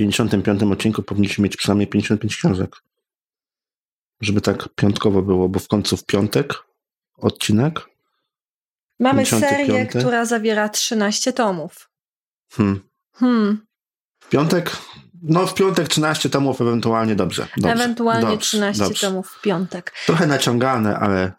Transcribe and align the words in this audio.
55 0.00 0.62
odcinku 0.62 1.02
powinniśmy 1.02 1.42
mieć 1.44 1.56
przynajmniej 1.56 1.86
55 1.88 2.36
książek. 2.36 2.76
Żeby 4.20 4.40
tak 4.40 4.68
piątkowo 4.74 5.22
było, 5.22 5.48
bo 5.48 5.60
w 5.60 5.68
końcu 5.68 5.96
w 5.96 6.06
piątek 6.06 6.54
odcinek. 7.16 7.80
Mamy 9.00 9.26
serię, 9.26 9.86
która 9.86 10.24
zawiera 10.24 10.68
13 10.68 11.32
tomów. 11.32 11.90
Hmm. 12.50 12.80
Hmm. 13.12 13.66
W 14.20 14.28
piątek 14.28 14.76
no 15.22 15.46
w 15.46 15.54
piątek 15.54 15.88
13 15.88 16.30
tomów 16.30 16.60
ewentualnie 16.60 17.14
dobrze. 17.14 17.46
dobrze 17.56 17.72
ewentualnie 17.72 18.28
dobrze, 18.28 18.46
13 18.46 18.84
dobrze. 18.84 19.06
tomów 19.06 19.28
w 19.30 19.40
piątek. 19.40 19.92
Trochę 20.06 20.26
naciągane, 20.26 20.98
ale 20.98 21.32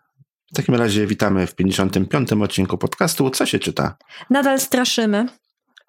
w 0.51 0.55
takim 0.55 0.75
razie 0.75 1.07
witamy 1.07 1.47
w 1.47 1.55
55. 1.55 2.33
odcinku 2.33 2.77
podcastu. 2.77 3.29
Co 3.29 3.45
się 3.45 3.59
czyta? 3.59 3.97
Nadal 4.29 4.59
straszymy. 4.59 5.27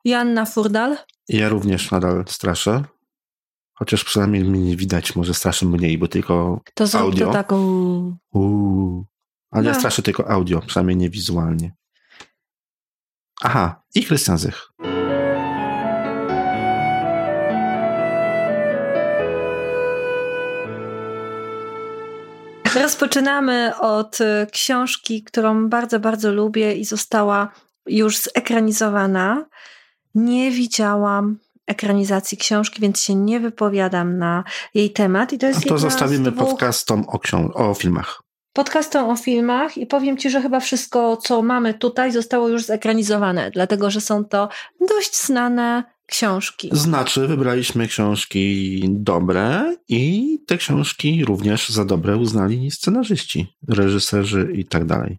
Joanna 0.05 0.45
Furdal. 0.47 0.97
Ja 1.29 1.49
również 1.49 1.91
nadal 1.91 2.25
straszę. 2.29 2.85
Chociaż 3.75 4.05
przynajmniej 4.05 4.45
mnie 4.45 4.61
nie 4.61 4.77
widać, 4.77 5.17
może 5.17 5.35
straszę 5.35 5.67
mniej, 5.67 5.99
bo 5.99 6.09
tylko 6.09 6.61
to 6.75 6.87
zrób 6.87 7.03
audio. 7.03 7.27
To 7.27 7.33
taką... 7.33 7.57
Uuu. 8.33 9.07
Ale 9.51 9.63
No. 9.63 9.69
ja 9.69 9.75
straszę 9.75 10.03
tylko 10.03 10.31
audio, 10.31 10.61
przynajmniej 10.67 10.97
nie 10.97 11.11
wizualnie. 11.11 11.73
Aha, 13.43 13.83
i 13.95 14.05
Krystian 14.05 14.39
Zych. 14.39 14.69
Rozpoczynamy 22.75 23.73
od 23.81 24.21
y, 24.21 24.47
książki, 24.53 25.23
którą 25.25 25.69
bardzo, 25.69 26.01
bardzo 26.01 26.33
lubię 26.33 26.75
i 26.75 26.85
została 26.85 27.53
już 27.87 28.19
zekranizowana. 28.19 29.47
Nie 30.15 30.51
widziałam 30.51 31.39
ekranizacji 31.67 32.39
książki, 32.39 32.81
więc 32.81 33.01
się 33.01 33.15
nie 33.15 33.41
wypowiadam 33.41 34.19
na 34.19 34.45
jej 34.75 34.91
temat. 34.91 35.33
I 35.33 35.39
to 35.39 35.47
A 35.47 35.49
jest 35.49 35.61
to 35.63 35.75
jedna 35.75 35.91
zostawimy 35.91 36.31
dwóch 36.31 36.49
podcastom 36.49 37.05
o, 37.09 37.21
o 37.55 37.75
filmach. 37.75 38.23
podcastom 38.53 39.11
o 39.11 39.17
filmach 39.17 39.79
i 39.79 39.87
powiem 39.87 40.17
Ci, 40.17 40.31
że 40.31 40.43
chyba 40.43 40.61
wszystko, 40.61 41.17
co 41.17 41.43
mamy 41.43 41.75
tutaj, 41.75 42.13
zostało 42.13 42.49
już 42.49 42.65
zekranizowane, 42.65 43.51
dlatego 43.51 43.91
że 43.91 44.01
są 44.01 44.25
to 44.25 44.49
dość 44.89 45.25
znane 45.25 45.85
książki. 46.07 46.69
Znaczy, 46.73 47.27
wybraliśmy 47.27 47.89
książki 47.89 48.81
dobre 48.89 49.77
i 49.89 50.39
te 50.47 50.57
książki 50.57 51.25
również 51.25 51.69
za 51.69 51.85
dobre 51.85 52.17
uznali 52.17 52.71
scenarzyści, 52.71 53.47
reżyserzy 53.69 54.53
i 54.55 54.65
tak 54.65 54.85
dalej. 54.85 55.19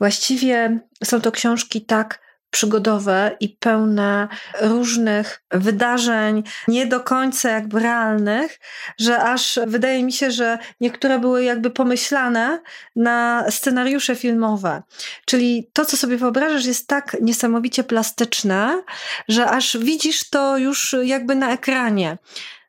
Właściwie 0.00 0.80
są 1.04 1.20
to 1.20 1.32
książki 1.32 1.84
tak 1.84 2.23
przygodowe 2.54 3.36
i 3.40 3.48
pełne 3.48 4.28
różnych 4.60 5.42
wydarzeń, 5.50 6.42
nie 6.68 6.86
do 6.86 7.00
końca 7.00 7.50
jakby 7.50 7.80
realnych, 7.80 8.60
że 8.98 9.18
aż 9.18 9.58
wydaje 9.66 10.02
mi 10.02 10.12
się, 10.12 10.30
że 10.30 10.58
niektóre 10.80 11.18
były 11.18 11.44
jakby 11.44 11.70
pomyślane 11.70 12.60
na 12.96 13.44
scenariusze 13.50 14.16
filmowe. 14.16 14.82
Czyli 15.24 15.70
to, 15.72 15.84
co 15.84 15.96
sobie 15.96 16.16
wyobrażasz, 16.16 16.64
jest 16.64 16.86
tak 16.86 17.16
niesamowicie 17.20 17.84
plastyczne, 17.84 18.82
że 19.28 19.50
aż 19.50 19.76
widzisz 19.76 20.30
to 20.30 20.58
już 20.58 20.96
jakby 21.02 21.34
na 21.34 21.52
ekranie. 21.52 22.18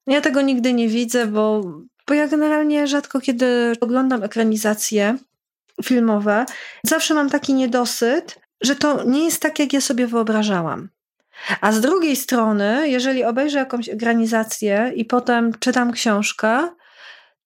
Ja 0.08 0.22
tego 0.22 0.42
nigdy 0.42 0.74
nie 0.74 0.90
widzę, 0.90 1.28
bo, 1.28 1.62
bo 2.08 2.14
ja 2.14 2.28
generalnie 2.28 2.88
rzadko 2.88 3.22
kiedy 3.22 3.74
oglądam 3.82 4.24
ekranizacje 4.24 5.18
filmowe. 5.84 6.46
Zawsze 6.84 7.14
mam 7.14 7.30
taki 7.30 7.54
niedosyt, 7.54 8.45
że 8.62 8.76
to 8.76 9.04
nie 9.04 9.26
jest 9.26 9.42
tak, 9.42 9.60
jak 9.60 9.74
ja 9.74 9.82
sobie 9.82 10.08
wyobrażałam. 10.08 10.90
A 11.62 11.72
z 11.72 11.82
drugiej 11.82 12.16
strony, 12.16 12.90
jeżeli 12.90 13.24
obejrzę 13.24 13.60
jakąś 13.60 13.90
ekranizację 13.90 14.92
i 14.96 15.06
potem 15.06 15.52
czytam 15.60 15.92
książkę, 15.92 16.70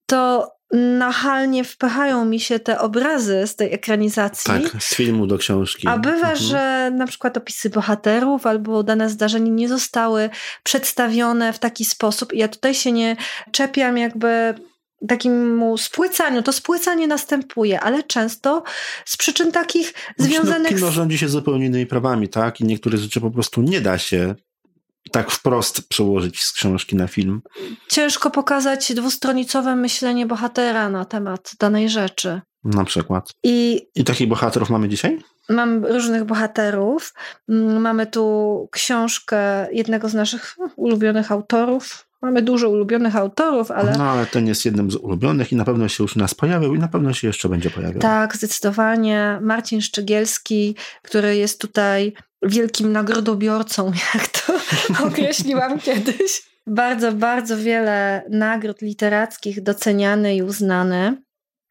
to 0.05 0.52
nachalnie 0.73 1.63
wpychają 1.63 2.25
mi 2.25 2.39
się 2.39 2.59
te 2.59 2.80
obrazy 2.80 3.47
z 3.47 3.55
tej 3.55 3.73
ekranizacji. 3.73 4.53
Tak, 4.71 4.83
z 4.83 4.95
filmu 4.95 5.27
do 5.27 5.37
książki. 5.37 5.87
A 5.87 5.97
bywa, 5.97 6.15
Mhm. 6.17 6.36
że 6.36 6.92
na 6.93 7.08
przykład 7.08 7.37
opisy 7.37 7.70
bohaterów 7.70 8.45
albo 8.47 8.83
dane 8.83 9.09
zdarzenie 9.09 9.52
nie 9.52 9.70
zostały 9.70 10.30
przedstawione 10.64 11.53
w 11.53 11.59
taki 11.59 11.86
sposób. 11.86 12.33
I 12.33 12.37
ja 12.37 12.47
tutaj 12.47 12.73
się 12.76 12.91
nie 12.91 13.15
czepiam 13.52 13.97
jakby 13.97 14.53
takiemu 15.08 15.77
spłycaniu. 15.77 16.43
To 16.43 16.54
spłycanie 16.54 17.08
następuje, 17.08 17.80
ale 17.80 18.04
często 18.04 18.64
z 19.05 19.17
przyczyn 19.17 19.52
takich 19.52 19.93
związanych 20.17 20.71
no, 20.71 20.77
kino 20.77 20.92
rządzi 20.92 21.17
się 21.17 21.30
zupełnie 21.30 21.65
innymi 21.65 21.86
prawami, 21.86 22.30
tak? 22.30 22.61
I 22.61 22.64
niektóre 22.64 22.98
rzeczy 22.98 23.21
po 23.21 23.32
prostu 23.32 23.61
nie 23.61 23.82
da 23.82 23.98
się 23.98 24.36
tak 25.11 25.32
wprost 25.32 25.88
przełożyć 25.89 26.43
z 26.43 26.52
książki 26.52 26.95
na 26.95 27.08
film. 27.08 27.42
Ciężko 27.89 28.32
pokazać 28.32 28.93
dwustronicowe 28.93 29.76
myślenie 29.76 30.26
bohatera 30.26 30.89
na 30.89 31.05
temat 31.05 31.52
danej 31.59 31.89
rzeczy. 31.89 32.42
Na 32.64 32.86
przykład. 32.86 33.30
I 33.43 33.88
I 33.95 34.04
takich 34.04 34.27
bohaterów 34.27 34.70
mamy 34.70 34.89
dzisiaj? 34.89 35.20
Mam 35.49 35.86
różnych 35.86 36.23
bohaterów. 36.23 37.14
Mm, 37.49 37.82
Mamy 37.82 38.08
tu 38.08 38.67
książkę 38.71 39.67
jednego 39.71 40.09
z 40.09 40.14
naszych 40.14 40.55
ulubionych 40.76 41.32
autorów. 41.32 42.08
Mamy 42.21 42.41
dużo 42.41 42.69
ulubionych 42.69 43.15
autorów, 43.15 43.71
ale 43.71 43.97
No, 43.97 44.03
ale 44.09 44.25
ten 44.25 44.47
jest 44.47 44.65
jednym 44.65 44.91
z 44.91 44.95
ulubionych 44.95 45.52
i 45.52 45.55
na 45.55 45.65
pewno 45.65 45.87
się 45.87 46.03
już 46.03 46.15
u 46.15 46.19
nas 46.19 46.33
pojawił 46.33 46.75
i 46.75 46.80
na 46.80 46.87
pewno 46.87 47.13
się 47.13 47.27
jeszcze 47.27 47.49
będzie 47.49 47.69
pojawiał. 47.69 48.02
tak, 48.02 48.35
zdecydowanie 48.35 49.39
Marcin 49.41 49.81
Szczygielski, 49.81 50.75
który 51.02 51.35
jest 51.37 51.61
tutaj 51.61 52.13
wielkim 52.43 52.91
nagrodobiorcą, 52.91 53.91
jak 54.13 54.27
to 54.27 54.53
określiłam 55.08 55.79
kiedyś. 55.79 56.49
Bardzo, 56.67 57.11
bardzo 57.11 57.58
wiele 57.58 58.23
nagród 58.29 58.81
literackich 58.81 59.63
doceniany 59.63 60.35
i 60.35 60.43
uznany. 60.43 61.21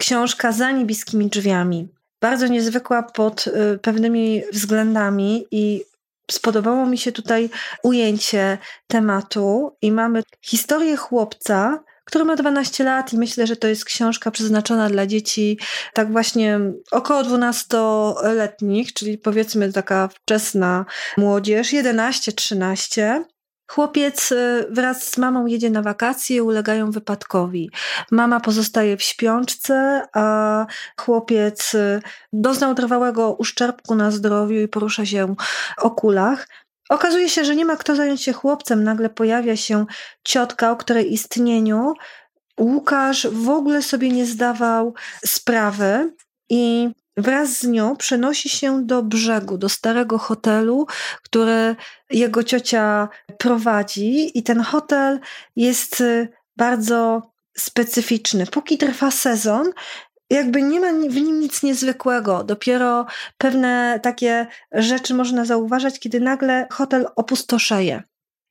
Książka 0.00 0.53
Za 0.53 0.70
niebieskimi 0.70 1.26
drzwiami. 1.28 1.88
Bardzo 2.20 2.47
niezwykła 2.47 3.03
pod 3.03 3.47
y, 3.47 3.78
pewnymi 3.78 4.42
względami 4.53 5.44
i 5.50 5.82
spodobało 6.31 6.87
mi 6.87 6.99
się 6.99 7.12
tutaj 7.12 7.50
ujęcie 7.83 8.59
tematu 8.87 9.77
i 9.83 9.93
mamy 9.93 10.22
historię 10.43 10.97
chłopca, 10.97 11.84
który 12.05 12.25
ma 12.25 12.37
12 12.37 12.84
lat 12.84 13.12
i 13.12 13.19
myślę, 13.19 13.47
że 13.47 13.56
to 13.56 13.69
jest 13.69 13.84
książka 13.84 14.31
przeznaczona 14.31 14.88
dla 14.88 15.06
dzieci 15.06 15.59
tak 15.93 16.12
właśnie 16.12 16.61
około 16.91 17.22
12-letnich, 17.22 18.93
czyli 18.93 19.19
powiedzmy 19.19 19.72
taka 19.72 20.09
wczesna 20.09 20.84
młodzież, 21.17 21.72
11-13. 21.72 23.25
Chłopiec 23.71 24.33
y, 24.33 24.67
wraz 24.71 25.03
z 25.03 25.19
mamą 25.19 25.47
jedzie 25.47 25.71
na 25.71 25.83
wakacje 25.83 26.43
ulegają 26.43 26.91
wypadkowi. 26.91 27.71
Mama 28.11 28.41
pozostaje 28.41 28.97
w 28.97 29.03
śpiączce, 29.03 30.03
a 30.15 30.67
chłopiec 31.01 31.75
y, 31.75 32.01
doznał 32.33 32.75
trwałego 32.75 33.33
uszczerbku 33.33 33.95
na 33.95 34.11
zdrowiu 34.11 34.61
i 34.61 34.69
porusza 34.69 35.06
się 35.06 35.34
o 35.79 35.91
kulach. 35.91 36.49
Okazuje 36.89 37.29
się, 37.29 37.45
że 37.45 37.56
nie 37.56 37.65
ma 37.65 37.77
kto 37.77 37.97
zająć 37.97 38.23
się 38.23 38.33
chłopcem. 38.33 38.84
Nagle 38.84 39.11
pojawia 39.11 39.56
się 39.56 39.87
ciotka, 40.25 40.71
o 40.71 40.77
której 40.77 41.12
istnieniu 41.12 41.95
Łukasz 42.59 43.27
w 43.27 43.49
ogóle 43.49 43.83
sobie 43.83 44.11
nie 44.11 44.27
zdawał 44.27 44.95
sprawy 45.25 46.15
i 46.50 46.89
wraz 47.19 47.59
z 47.59 47.65
nią 47.65 47.97
przenosi 47.97 48.49
się 48.49 48.87
do 48.87 49.03
brzegu, 49.03 49.59
do 49.59 49.69
starego 49.69 50.19
hotelu, 50.19 50.87
który 51.23 51.77
jego 52.11 52.45
ciocia 52.45 53.09
prowadzi 53.39 54.39
i 54.39 54.43
ten 54.43 54.61
hotel 54.61 55.21
jest 55.56 56.01
y, 56.01 56.29
bardzo 56.56 57.23
specyficzny. 57.56 58.47
Póki 58.47 58.79
trwa 58.79 59.11
sezon, 59.11 59.71
jakby 60.31 60.62
nie 60.62 60.81
ma 60.81 60.93
w 60.93 61.15
nim 61.15 61.41
nic 61.41 61.62
niezwykłego. 61.62 62.45
Dopiero 62.45 63.06
pewne 63.39 64.00
takie 64.03 64.47
rzeczy 64.73 65.15
można 65.15 65.45
zauważać, 65.45 66.00
kiedy 66.00 66.21
nagle 66.21 66.67
hotel 66.73 67.06
opustoszeje. 67.17 68.03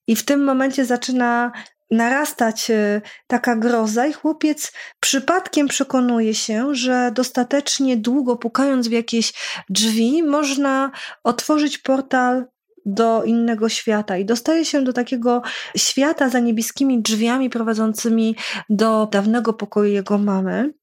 I 0.08 0.16
w 0.16 0.26
tym 0.26 0.44
momencie 0.44 0.86
zaczyna 0.86 1.52
narastać 1.92 2.69
y, 2.69 3.01
taka 3.28 3.56
groza 3.56 4.07
i 4.07 4.13
chłopiec 4.13 4.72
przypadkiem 5.00 5.68
przekonuje 5.68 6.36
się, 6.36 6.75
że 6.75 7.12
dostatecznie 7.16 7.98
długo 7.98 8.36
pukając 8.36 8.88
w 8.88 8.92
jakieś 8.92 9.34
drzwi 9.69 10.24
można 10.24 10.92
otworzyć 11.24 11.78
portal 11.78 12.45
do 12.86 13.24
innego 13.24 13.69
świata 13.69 14.18
i 14.18 14.25
dostaje 14.25 14.66
się 14.66 14.84
do 14.84 14.94
takiego 14.94 15.42
świata 15.78 16.30
za 16.30 16.39
niebieskimi 16.39 17.01
drzwiami 17.01 17.50
prowadzącymi 17.50 18.36
do 18.69 19.06
dawnego 19.12 19.54
pokoju 19.54 19.94
jego 19.94 20.18
mamy. 20.18 20.74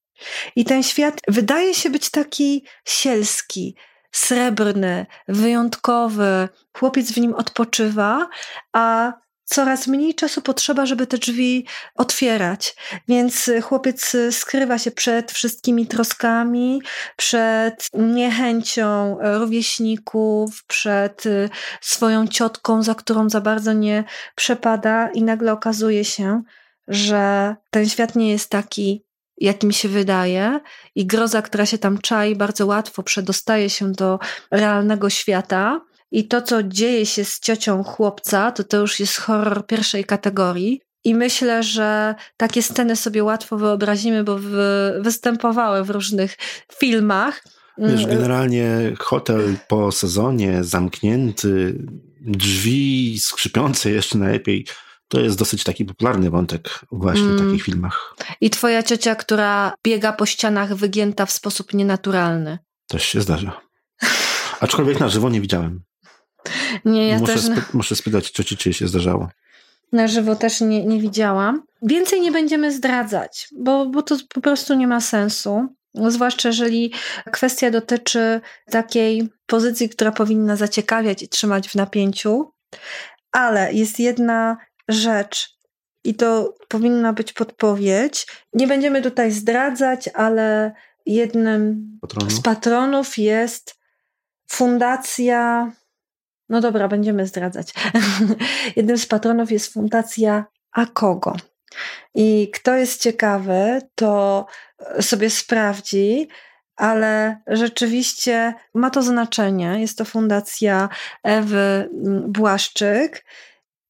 I 0.56 0.64
ten 0.64 0.82
świat 0.82 1.20
wydaje 1.28 1.74
się 1.74 1.90
być 1.90 2.10
taki 2.10 2.64
sielski, 2.84 3.76
srebrny, 4.12 5.06
wyjątkowy. 5.28 6.48
Chłopiec 6.78 7.12
w 7.12 7.16
nim 7.16 7.34
odpoczywa, 7.34 8.28
a 8.72 9.12
coraz 9.44 9.86
mniej 9.86 10.14
czasu 10.14 10.42
potrzeba, 10.42 10.86
żeby 10.86 11.06
te 11.06 11.18
drzwi 11.18 11.66
otwierać. 11.94 12.76
Więc 13.08 13.50
chłopiec 13.62 14.16
skrywa 14.30 14.78
się 14.78 14.90
przed 14.90 15.32
wszystkimi 15.32 15.86
troskami, 15.86 16.82
przed 17.16 17.88
niechęcią 17.94 19.18
rówieśników, 19.38 20.64
przed 20.66 21.22
swoją 21.80 22.26
ciotką, 22.26 22.82
za 22.82 22.94
którą 22.94 23.30
za 23.30 23.40
bardzo 23.40 23.72
nie 23.72 24.04
przepada, 24.34 25.08
i 25.08 25.22
nagle 25.22 25.52
okazuje 25.52 26.04
się, 26.04 26.42
że 26.88 27.56
ten 27.70 27.88
świat 27.88 28.16
nie 28.16 28.30
jest 28.30 28.50
taki, 28.50 29.04
jakim 29.36 29.72
się 29.72 29.88
wydaje, 29.88 30.60
i 30.94 31.06
groza, 31.06 31.42
która 31.42 31.66
się 31.66 31.78
tam 31.78 31.98
czai, 31.98 32.36
bardzo 32.36 32.66
łatwo 32.66 33.02
przedostaje 33.02 33.70
się 33.70 33.92
do 33.92 34.18
realnego 34.50 35.10
świata. 35.10 35.80
I 36.14 36.28
to, 36.28 36.42
co 36.42 36.62
dzieje 36.62 37.06
się 37.06 37.24
z 37.24 37.40
ciocią 37.40 37.84
chłopca, 37.84 38.52
to 38.52 38.64
to 38.64 38.76
już 38.76 39.00
jest 39.00 39.16
horror 39.16 39.66
pierwszej 39.66 40.04
kategorii. 40.04 40.80
I 41.04 41.14
myślę, 41.14 41.62
że 41.62 42.14
takie 42.36 42.62
sceny 42.62 42.96
sobie 42.96 43.24
łatwo 43.24 43.56
wyobrazimy, 43.56 44.24
bo 44.24 44.38
występowały 45.00 45.84
w 45.84 45.90
różnych 45.90 46.36
filmach. 46.78 47.44
Wiesz, 47.78 48.04
mm. 48.04 48.16
generalnie 48.16 48.92
hotel 48.98 49.56
po 49.68 49.92
sezonie 49.92 50.64
zamknięty, 50.64 51.78
drzwi 52.20 53.18
skrzypiące 53.20 53.90
jeszcze 53.90 54.18
najlepiej. 54.18 54.66
To 55.08 55.20
jest 55.20 55.38
dosyć 55.38 55.64
taki 55.64 55.84
popularny 55.84 56.30
wątek 56.30 56.80
właśnie 56.92 57.24
mm. 57.24 57.38
w 57.38 57.46
takich 57.46 57.62
filmach. 57.62 58.14
I 58.40 58.50
twoja 58.50 58.82
ciocia, 58.82 59.14
która 59.14 59.72
biega 59.84 60.12
po 60.12 60.26
ścianach 60.26 60.74
wygięta 60.74 61.26
w 61.26 61.32
sposób 61.32 61.74
nienaturalny. 61.74 62.58
Też 62.88 63.04
się 63.04 63.20
zdarza. 63.20 63.60
Aczkolwiek 64.60 65.00
na 65.00 65.08
żywo 65.08 65.30
nie 65.30 65.40
widziałem. 65.40 65.84
Nie, 66.84 67.08
ja 67.08 67.18
muszę, 67.18 67.32
też... 67.32 67.44
Sp 67.44 67.60
muszę 67.72 67.96
spytać 67.96 68.30
cioci, 68.30 68.56
czy 68.56 68.72
się 68.72 68.88
zdarzało. 68.88 69.28
Na 69.92 70.08
żywo 70.08 70.36
też 70.36 70.60
nie, 70.60 70.84
nie 70.84 71.00
widziałam. 71.00 71.62
Więcej 71.82 72.20
nie 72.20 72.32
będziemy 72.32 72.72
zdradzać, 72.72 73.48
bo, 73.56 73.86
bo 73.86 74.02
to 74.02 74.16
po 74.34 74.40
prostu 74.40 74.74
nie 74.74 74.86
ma 74.86 75.00
sensu. 75.00 75.66
Zwłaszcza 75.94 76.48
jeżeli 76.48 76.92
kwestia 77.32 77.70
dotyczy 77.70 78.40
takiej 78.70 79.28
pozycji, 79.46 79.88
która 79.88 80.12
powinna 80.12 80.56
zaciekawiać 80.56 81.22
i 81.22 81.28
trzymać 81.28 81.68
w 81.68 81.74
napięciu. 81.74 82.52
Ale 83.32 83.72
jest 83.72 83.98
jedna 83.98 84.56
rzecz, 84.88 85.54
i 86.04 86.14
to 86.14 86.54
powinna 86.68 87.12
być 87.12 87.32
podpowiedź. 87.32 88.26
Nie 88.52 88.66
będziemy 88.66 89.02
tutaj 89.02 89.32
zdradzać, 89.32 90.08
ale 90.14 90.72
jednym 91.06 91.88
Patronów. 92.00 92.32
z 92.32 92.40
patronów 92.40 93.18
jest 93.18 93.76
fundacja. 94.48 95.72
No 96.48 96.60
dobra, 96.60 96.88
będziemy 96.88 97.26
zdradzać. 97.26 97.74
jednym 98.76 98.98
z 98.98 99.06
patronów 99.06 99.50
jest 99.52 99.72
fundacja 99.72 100.44
Akogo. 100.72 101.36
I 102.14 102.50
kto 102.54 102.74
jest 102.74 103.02
ciekawy, 103.02 103.80
to 103.94 104.46
sobie 105.00 105.30
sprawdzi, 105.30 106.28
ale 106.76 107.40
rzeczywiście 107.46 108.54
ma 108.74 108.90
to 108.90 109.02
znaczenie. 109.02 109.80
Jest 109.80 109.98
to 109.98 110.04
fundacja 110.04 110.88
Ewy 111.22 111.90
Błaszczyk. 112.28 113.24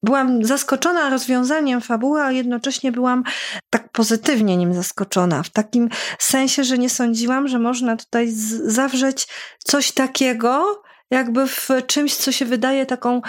Byłam 0.03 0.45
zaskoczona 0.45 1.11
rozwiązaniem 1.11 1.81
fabuły, 1.81 2.23
a 2.23 2.33
jednocześnie 2.33 2.93
byłam 2.93 3.25
tak 3.71 3.93
pozytywnie 3.93 4.57
nim 4.57 4.75
zaskoczona. 4.75 5.43
W 5.43 5.51
takim 5.51 5.89
sensie, 6.19 6.65
że 6.65 6.79
nie 6.79 6.91
sądziłam, 6.91 7.49
że 7.49 7.59
można 7.59 7.97
tutaj 7.97 8.29
zawrzeć 8.65 9.29
coś 9.59 9.93
takiego, 9.93 10.83
jakby 11.15 11.47
w 11.47 11.69
czymś, 11.87 12.15
co 12.15 12.33
się 12.33 12.45
wydaje 12.45 12.87
taką 12.87 13.23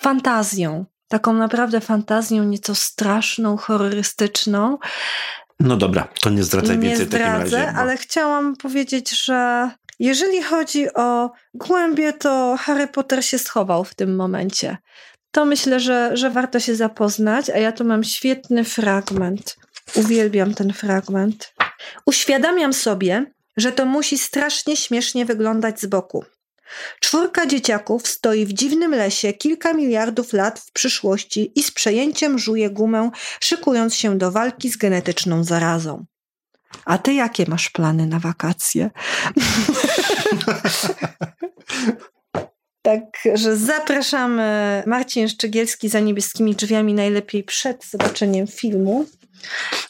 fantazją 0.00 0.84
taką 1.12 1.32
naprawdę 1.32 1.80
fantazją, 1.80 2.44
nieco 2.44 2.74
straszną, 2.74 3.56
horrorystyczną. 3.56 4.78
No 5.60 5.76
dobra, 5.76 6.08
to 6.20 6.30
nie 6.30 6.42
zdradzaj 6.42 6.78
nie 6.78 6.88
więcej 6.88 7.06
zdradzę, 7.06 7.24
w 7.24 7.50
takim 7.50 7.58
razie. 7.58 7.72
Bo... 7.72 7.78
ale 7.78 7.96
chciałam 7.96 8.56
powiedzieć, 8.56 9.24
że 9.24 9.70
jeżeli 9.98 10.42
chodzi 10.42 10.94
o 10.94 11.30
głębie, 11.54 12.12
to 12.12 12.56
Harry 12.60 12.86
Potter 12.86 13.24
się 13.24 13.38
schował 13.38 13.84
w 13.84 13.94
tym 13.94 14.16
momencie. 14.16 14.76
To 15.30 15.44
myślę, 15.44 15.80
że, 15.80 16.16
że 16.16 16.30
warto 16.30 16.60
się 16.60 16.76
zapoznać, 16.76 17.50
a 17.50 17.58
ja 17.58 17.72
tu 17.72 17.84
mam 17.84 18.04
świetny 18.04 18.64
fragment. 18.64 19.56
Uwielbiam 19.94 20.54
ten 20.54 20.72
fragment. 20.72 21.54
Uświadamiam 22.06 22.72
sobie, 22.72 23.26
że 23.56 23.72
to 23.72 23.86
musi 23.86 24.18
strasznie 24.18 24.76
śmiesznie 24.76 25.26
wyglądać 25.26 25.80
z 25.80 25.86
boku. 25.86 26.24
Czwórka 27.00 27.46
dzieciaków 27.46 28.08
stoi 28.08 28.46
w 28.46 28.52
dziwnym 28.52 28.90
lesie 28.90 29.32
kilka 29.32 29.72
miliardów 29.72 30.32
lat 30.32 30.60
w 30.60 30.72
przyszłości 30.72 31.52
i 31.56 31.62
z 31.62 31.70
przejęciem 31.70 32.38
żuje 32.38 32.70
gumę, 32.70 33.10
szykując 33.40 33.94
się 33.94 34.18
do 34.18 34.32
walki 34.32 34.70
z 34.70 34.76
genetyczną 34.76 35.44
zarazą. 35.44 36.04
A 36.84 36.98
ty 36.98 37.14
jakie 37.14 37.44
masz 37.48 37.70
plany 37.70 38.06
na 38.06 38.18
wakacje? 38.18 38.90
Także 42.82 43.56
zapraszamy 43.56 44.82
Marcin 44.86 45.28
Szczegielski 45.28 45.88
za 45.88 46.00
niebieskimi 46.00 46.54
drzwiami, 46.54 46.94
najlepiej 46.94 47.44
przed 47.44 47.84
zobaczeniem 47.84 48.46
filmu. 48.46 49.06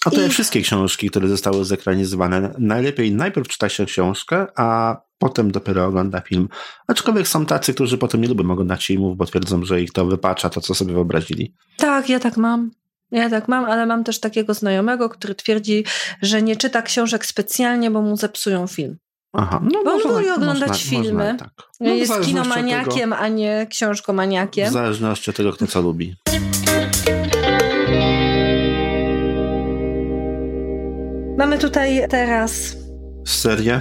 A 0.05 0.11
to 0.11 0.23
I... 0.23 0.29
wszystkie 0.29 0.61
książki, 0.61 1.11
które 1.11 1.29
zostały 1.29 1.65
zekranizowane. 1.65 2.55
Najlepiej 2.59 3.13
najpierw 3.13 3.49
czyta 3.49 3.69
się 3.69 3.87
książkę, 3.87 4.47
a 4.57 4.97
potem 5.19 5.51
dopiero 5.51 5.87
ogląda 5.87 6.21
film. 6.21 6.49
Aczkolwiek 6.89 7.29
są 7.29 7.47
tacy, 7.47 7.75
którzy 7.75 7.99
potem 7.99 8.21
nie 8.21 8.29
lubią 8.29 8.51
oglądać 8.51 8.87
filmów, 8.87 9.17
bo 9.17 9.27
twierdzą, 9.27 9.65
że 9.65 9.83
ich 9.83 9.93
to 9.93 10.07
wypacza 10.07 10.51
to, 10.51 10.61
co 10.61 10.75
sobie 10.75 10.93
wyobrazili. 10.93 11.55
Tak, 11.77 12.09
ja 12.09 12.21
tak 12.21 12.37
mam. 12.37 12.71
Ja 13.11 13.31
tak 13.31 13.49
mam, 13.49 13.65
ale 13.65 13.87
mam 13.87 14.05
też 14.05 14.21
takiego 14.21 14.55
znajomego, 14.55 15.09
który 15.09 15.35
twierdzi, 15.35 15.85
że 16.23 16.43
nie 16.43 16.57
czyta 16.57 16.83
książek 16.83 17.27
specjalnie, 17.27 17.91
bo 17.91 18.03
mu 18.03 18.17
zepsują 18.17 18.67
film. 18.67 18.97
Aha, 19.33 19.61
no 19.63 19.85
bo 19.85 19.93
on 19.93 20.03
woli 20.03 20.31
oglądać 20.31 20.69
można, 20.69 20.91
filmy. 20.91 21.13
Można, 21.13 21.39
tak. 21.39 21.51
no, 21.81 21.91
jest 21.91 22.21
kinomaniakiem, 22.21 23.11
tego, 23.11 23.23
a 23.23 23.29
nie 23.29 23.67
książkomaniakiem. 23.71 24.69
W 24.69 24.73
zależności 24.73 25.31
od 25.31 25.37
tego, 25.37 25.53
kto 25.53 25.67
co 25.67 25.83
lubi. 25.83 26.15
Mamy 31.39 31.59
tutaj 31.59 32.09
teraz. 32.09 32.77
Serię? 33.27 33.81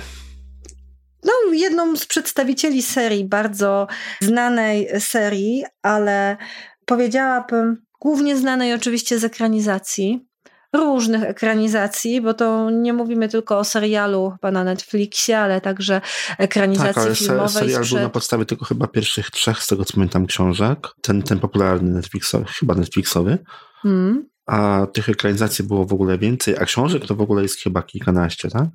No, 1.23 1.31
jedną 1.53 1.95
z 1.95 2.05
przedstawicieli 2.05 2.81
serii, 2.81 3.25
bardzo 3.25 3.87
znanej 4.21 4.87
serii, 4.99 5.63
ale 5.81 6.37
powiedziałabym 6.85 7.77
głównie 8.01 8.37
znanej 8.37 8.73
oczywiście 8.73 9.19
z 9.19 9.23
ekranizacji. 9.23 10.27
Różnych 10.73 11.23
ekranizacji, 11.23 12.21
bo 12.21 12.33
to 12.33 12.69
nie 12.69 12.93
mówimy 12.93 13.29
tylko 13.29 13.59
o 13.59 13.63
serialu 13.63 14.31
chyba 14.31 14.51
na 14.51 14.63
Netflixie, 14.63 15.39
ale 15.39 15.61
także 15.61 16.01
ekranizacji 16.37 16.93
tak, 16.93 17.05
ale 17.05 17.15
filmowej. 17.15 17.49
Serial 17.49 17.83
sprzed... 17.83 17.97
był 17.97 18.03
na 18.03 18.09
podstawie 18.09 18.45
tylko 18.45 18.65
chyba 18.65 18.87
pierwszych 18.87 19.31
trzech, 19.31 19.63
z 19.63 19.67
tego 19.67 19.85
co 19.85 19.93
pamiętam, 19.93 20.25
książek. 20.25 20.87
Ten, 21.01 21.23
ten 21.23 21.39
popularny 21.39 21.91
Netflixowy, 21.91 22.45
chyba 22.45 22.75
Netflixowy. 22.75 23.37
Hmm 23.81 24.30
a 24.45 24.87
tych 24.93 25.09
ekranizacji 25.09 25.65
było 25.65 25.85
w 25.85 25.93
ogóle 25.93 26.17
więcej, 26.17 26.57
a 26.57 26.65
książek 26.65 27.05
to 27.05 27.15
w 27.15 27.21
ogóle 27.21 27.41
jest 27.41 27.59
chyba 27.59 27.83
kilkanaście, 27.83 28.49
tak? 28.49 28.67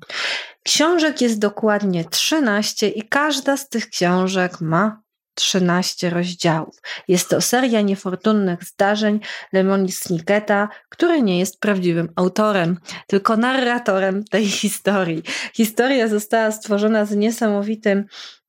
Książek 0.63 1.21
jest 1.21 1.39
dokładnie 1.39 2.05
trzynaście 2.05 2.89
i 2.89 3.07
każda 3.07 3.57
z 3.57 3.69
tych 3.69 3.89
książek 3.89 4.61
ma 4.61 5.01
13 5.37 6.09
rozdziałów. 6.09 6.75
Jest 7.07 7.29
to 7.29 7.41
seria 7.41 7.81
niefortunnych 7.81 8.63
zdarzeń 8.63 9.19
Lemoni 9.53 9.91
Snicketa, 9.91 10.69
który 10.89 11.21
nie 11.21 11.39
jest 11.39 11.59
prawdziwym 11.59 12.09
autorem, 12.15 12.77
tylko 13.07 13.37
narratorem 13.37 14.23
tej 14.23 14.45
historii. 14.47 15.23
Historia 15.53 16.07
została 16.07 16.51
stworzona 16.51 17.05
z 17.05 17.15
niesamowitym 17.15 18.05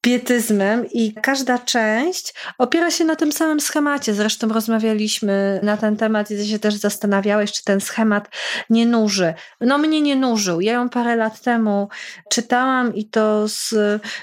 pietyzmem 0.08 0.86
i 0.92 1.12
każda 1.12 1.58
część 1.58 2.34
opiera 2.58 2.90
się 2.90 3.04
na 3.04 3.16
tym 3.16 3.32
samym 3.32 3.60
schemacie. 3.60 4.14
Zresztą 4.14 4.48
rozmawialiśmy 4.48 5.60
na 5.62 5.76
ten 5.76 5.96
temat 5.96 6.30
i 6.30 6.36
ty 6.36 6.46
się 6.46 6.58
też 6.58 6.74
zastanawiałeś, 6.74 7.52
czy 7.52 7.64
ten 7.64 7.80
schemat 7.80 8.28
nie 8.70 8.86
nuży. 8.86 9.34
No 9.60 9.78
mnie 9.78 10.00
nie 10.00 10.16
nużył. 10.16 10.60
Ja 10.60 10.72
ją 10.72 10.88
parę 10.88 11.16
lat 11.16 11.40
temu 11.40 11.88
czytałam 12.30 12.94
i 12.94 13.04
to 13.04 13.48
z 13.48 13.74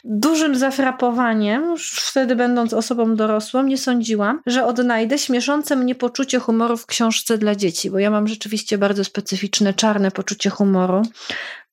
dużym 0.04 0.56
zafrapowaniem, 0.56 1.64
już 1.64 1.92
wtedy 1.92 2.36
będąc 2.36 2.74
osobą 2.74 3.16
dorosłą, 3.16 3.64
nie 3.64 3.78
sądziłam, 3.78 4.42
że 4.46 4.66
odnajdę 4.66 5.18
śmieszące 5.18 5.76
mnie 5.76 5.96
poczucie 5.96 6.40
humoru 6.40 6.78
w 6.78 6.86
książce 6.86 7.38
dla 7.38 7.56
dzieci, 7.56 7.92
bo 7.92 8.00
ja 8.00 8.10
mam 8.10 8.28
rzeczywiście 8.28 8.78
bardzo 8.78 9.04
specyficzne, 9.04 9.74
czarne 9.74 10.12
poczucie 10.12 10.50
humoru 10.50 11.02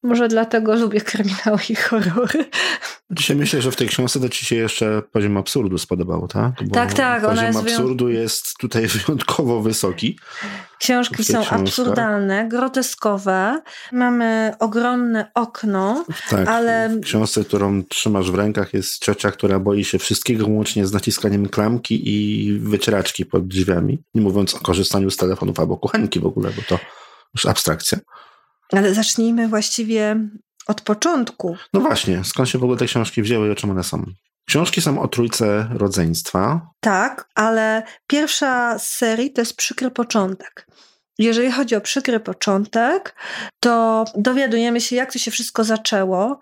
Może 0.03 0.29
dlatego 0.29 0.75
lubię 0.75 1.01
kryminały 1.01 1.59
i 1.69 1.75
horrory. 1.75 2.45
Dzisiaj 3.11 3.37
myślę, 3.37 3.63
że 3.63 3.71
w 3.71 3.77
tej 3.77 3.89
książce 3.89 4.21
to 4.21 4.29
ci 4.29 4.47
się 4.47 4.57
jeszcze 4.57 5.03
poziom 5.13 5.37
absurdu 5.37 5.79
spodobał, 5.79 6.29
tak? 6.29 6.53
Bo 6.65 6.75
tak, 6.75 6.95
tak. 6.95 7.23
Poziom 7.23 7.45
jest 7.45 7.59
absurdu 7.59 8.09
jest 8.09 8.55
tutaj 8.59 8.87
wyjątkowo 9.07 9.61
wysoki. 9.61 10.19
Książki 10.79 11.25
są 11.25 11.33
książkach. 11.33 11.61
absurdalne, 11.61 12.49
groteskowe. 12.49 13.63
Mamy 13.93 14.55
ogromne 14.59 15.31
okno, 15.35 16.05
tak, 16.31 16.49
ale... 16.49 16.89
W 16.89 17.01
książce, 17.01 17.45
którą 17.45 17.85
trzymasz 17.85 18.31
w 18.31 18.35
rękach 18.35 18.75
jest 18.75 19.05
ciocia, 19.05 19.31
która 19.31 19.59
boi 19.59 19.85
się 19.85 19.99
wszystkiego 19.99 20.47
łącznie 20.47 20.87
z 20.87 20.93
naciskaniem 20.93 21.49
klamki 21.49 22.03
i 22.09 22.53
wycieraczki 22.59 23.27
pod 23.27 23.49
drzwiami. 23.49 24.03
Nie 24.15 24.23
mówiąc 24.23 24.55
o 24.55 24.59
korzystaniu 24.59 25.11
z 25.11 25.17
telefonów 25.17 25.61
albo 25.61 25.77
kuchenki 25.77 26.21
w 26.21 26.27
ogóle, 26.27 26.51
bo 26.57 26.63
to 26.69 26.79
już 27.35 27.47
abstrakcja. 27.47 27.99
Ale 28.73 28.95
zacznijmy 28.95 29.49
właściwie 29.49 30.17
od 30.67 30.81
początku. 30.81 31.57
No 31.73 31.81
właśnie, 31.81 32.25
skąd 32.25 32.49
się 32.49 32.59
w 32.59 32.63
ogóle 32.63 32.79
te 32.79 32.87
książki 32.87 33.23
wzięły 33.23 33.49
i 33.49 33.51
o 33.51 33.55
czym 33.55 33.71
one 33.71 33.85
są? 33.85 34.05
Książki 34.49 34.81
są 34.81 35.03
o 35.03 35.09
trójce 35.09 35.69
rodzeństwa. 35.75 36.71
Tak, 36.81 37.29
ale 37.35 37.83
pierwsza 38.07 38.79
z 38.79 38.89
serii 38.89 39.33
to 39.33 39.41
jest 39.41 39.57
przykry 39.57 39.91
początek. 39.91 40.67
Jeżeli 41.19 41.53
chodzi 41.53 41.77
o 41.77 41.81
przykry 41.81 42.21
początek, 42.21 43.15
to 43.61 44.05
dowiadujemy 44.17 44.81
się, 44.81 44.97
jak 44.97 45.13
to 45.13 45.19
się 45.19 45.31
wszystko 45.31 45.65
zaczęło. 45.65 46.41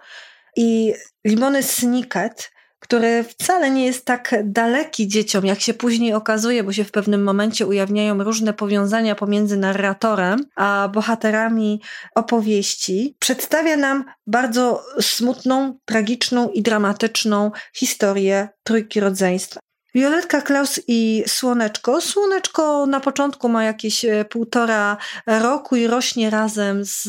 I 0.57 0.95
Limony 1.27 1.63
Snicket 1.63 2.53
który 2.81 3.25
wcale 3.25 3.71
nie 3.71 3.87
jest 3.87 4.05
tak 4.05 4.35
daleki 4.45 5.09
dzieciom, 5.09 5.47
jak 5.47 5.61
się 5.61 5.75
później 5.75 6.15
okazuje, 6.15 6.65
bo 6.65 6.73
się 6.73 6.85
w 6.85 6.91
pewnym 6.91 7.23
momencie 7.23 7.67
ujawniają 7.67 8.25
różne 8.25 8.53
powiązania 8.53 9.15
pomiędzy 9.15 9.57
narratorem 9.57 10.41
a 10.57 10.91
bohaterami 10.93 11.81
opowieści, 12.15 13.17
przedstawia 13.19 13.77
nam 13.77 14.05
bardzo 14.27 14.85
smutną, 15.01 15.79
tragiczną 15.85 16.51
i 16.51 16.63
dramatyczną 16.63 17.51
historię 17.75 18.49
trójki 18.63 19.01
rodzeństwa. 19.01 19.61
Violetka 19.95 20.41
Klaus 20.43 20.81
i 20.89 21.25
Słoneczko. 21.27 22.01
Słoneczko 22.01 22.87
na 22.87 23.01
początku 23.01 23.49
ma 23.49 23.65
jakieś 23.65 24.05
e, 24.05 24.25
półtora 24.25 24.97
roku 25.27 25.77
i 25.77 25.87
rośnie 25.87 26.31
razem 26.31 26.85
z 26.85 27.09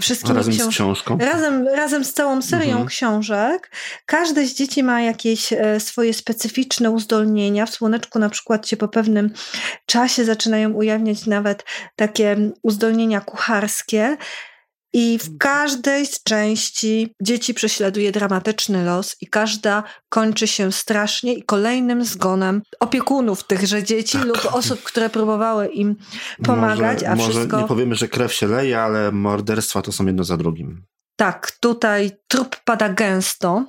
wszystkimi 0.00 0.36
razem 0.36 0.54
książ- 0.54 0.66
z 0.66 0.74
książką? 0.74 1.18
Razem, 1.18 1.68
razem 1.68 2.04
z 2.04 2.12
całą 2.12 2.42
serią 2.42 2.70
mhm. 2.70 2.86
książek. 2.86 3.70
Każde 4.06 4.46
z 4.46 4.54
dzieci 4.54 4.82
ma 4.82 5.00
jakieś 5.00 5.52
e, 5.52 5.80
swoje 5.80 6.14
specyficzne 6.14 6.90
uzdolnienia. 6.90 7.66
W 7.66 7.70
Słoneczku 7.70 8.18
na 8.18 8.28
przykład 8.28 8.68
się 8.68 8.76
po 8.76 8.88
pewnym 8.88 9.32
czasie 9.86 10.24
zaczynają 10.24 10.72
ujawniać 10.72 11.26
nawet 11.26 11.64
takie 11.96 12.36
uzdolnienia 12.62 13.20
kucharskie. 13.20 14.16
I 14.92 15.18
w 15.18 15.38
każdej 15.38 16.06
z 16.06 16.22
części 16.22 17.14
dzieci 17.22 17.54
prześladuje 17.54 18.12
dramatyczny 18.12 18.84
los, 18.84 19.16
i 19.20 19.26
każda 19.26 19.82
kończy 20.08 20.46
się 20.46 20.72
strasznie 20.72 21.34
i 21.34 21.42
kolejnym 21.42 22.04
zgonem 22.04 22.62
opiekunów 22.80 23.44
tychże 23.44 23.82
dzieci 23.84 24.18
tak. 24.18 24.26
lub 24.26 24.46
osób, 24.52 24.82
które 24.82 25.10
próbowały 25.10 25.66
im 25.66 25.96
pomagać. 26.44 26.98
Może, 26.98 27.08
a 27.08 27.16
może 27.16 27.30
wszystko... 27.30 27.60
nie 27.60 27.66
powiemy, 27.66 27.94
że 27.94 28.08
krew 28.08 28.34
się 28.34 28.46
leje, 28.46 28.80
ale 28.80 29.12
morderstwa 29.12 29.82
to 29.82 29.92
są 29.92 30.06
jedno 30.06 30.24
za 30.24 30.36
drugim. 30.36 30.82
Tak, 31.16 31.50
tutaj 31.60 32.10
trup 32.28 32.56
pada 32.64 32.88
gęsto 32.88 33.64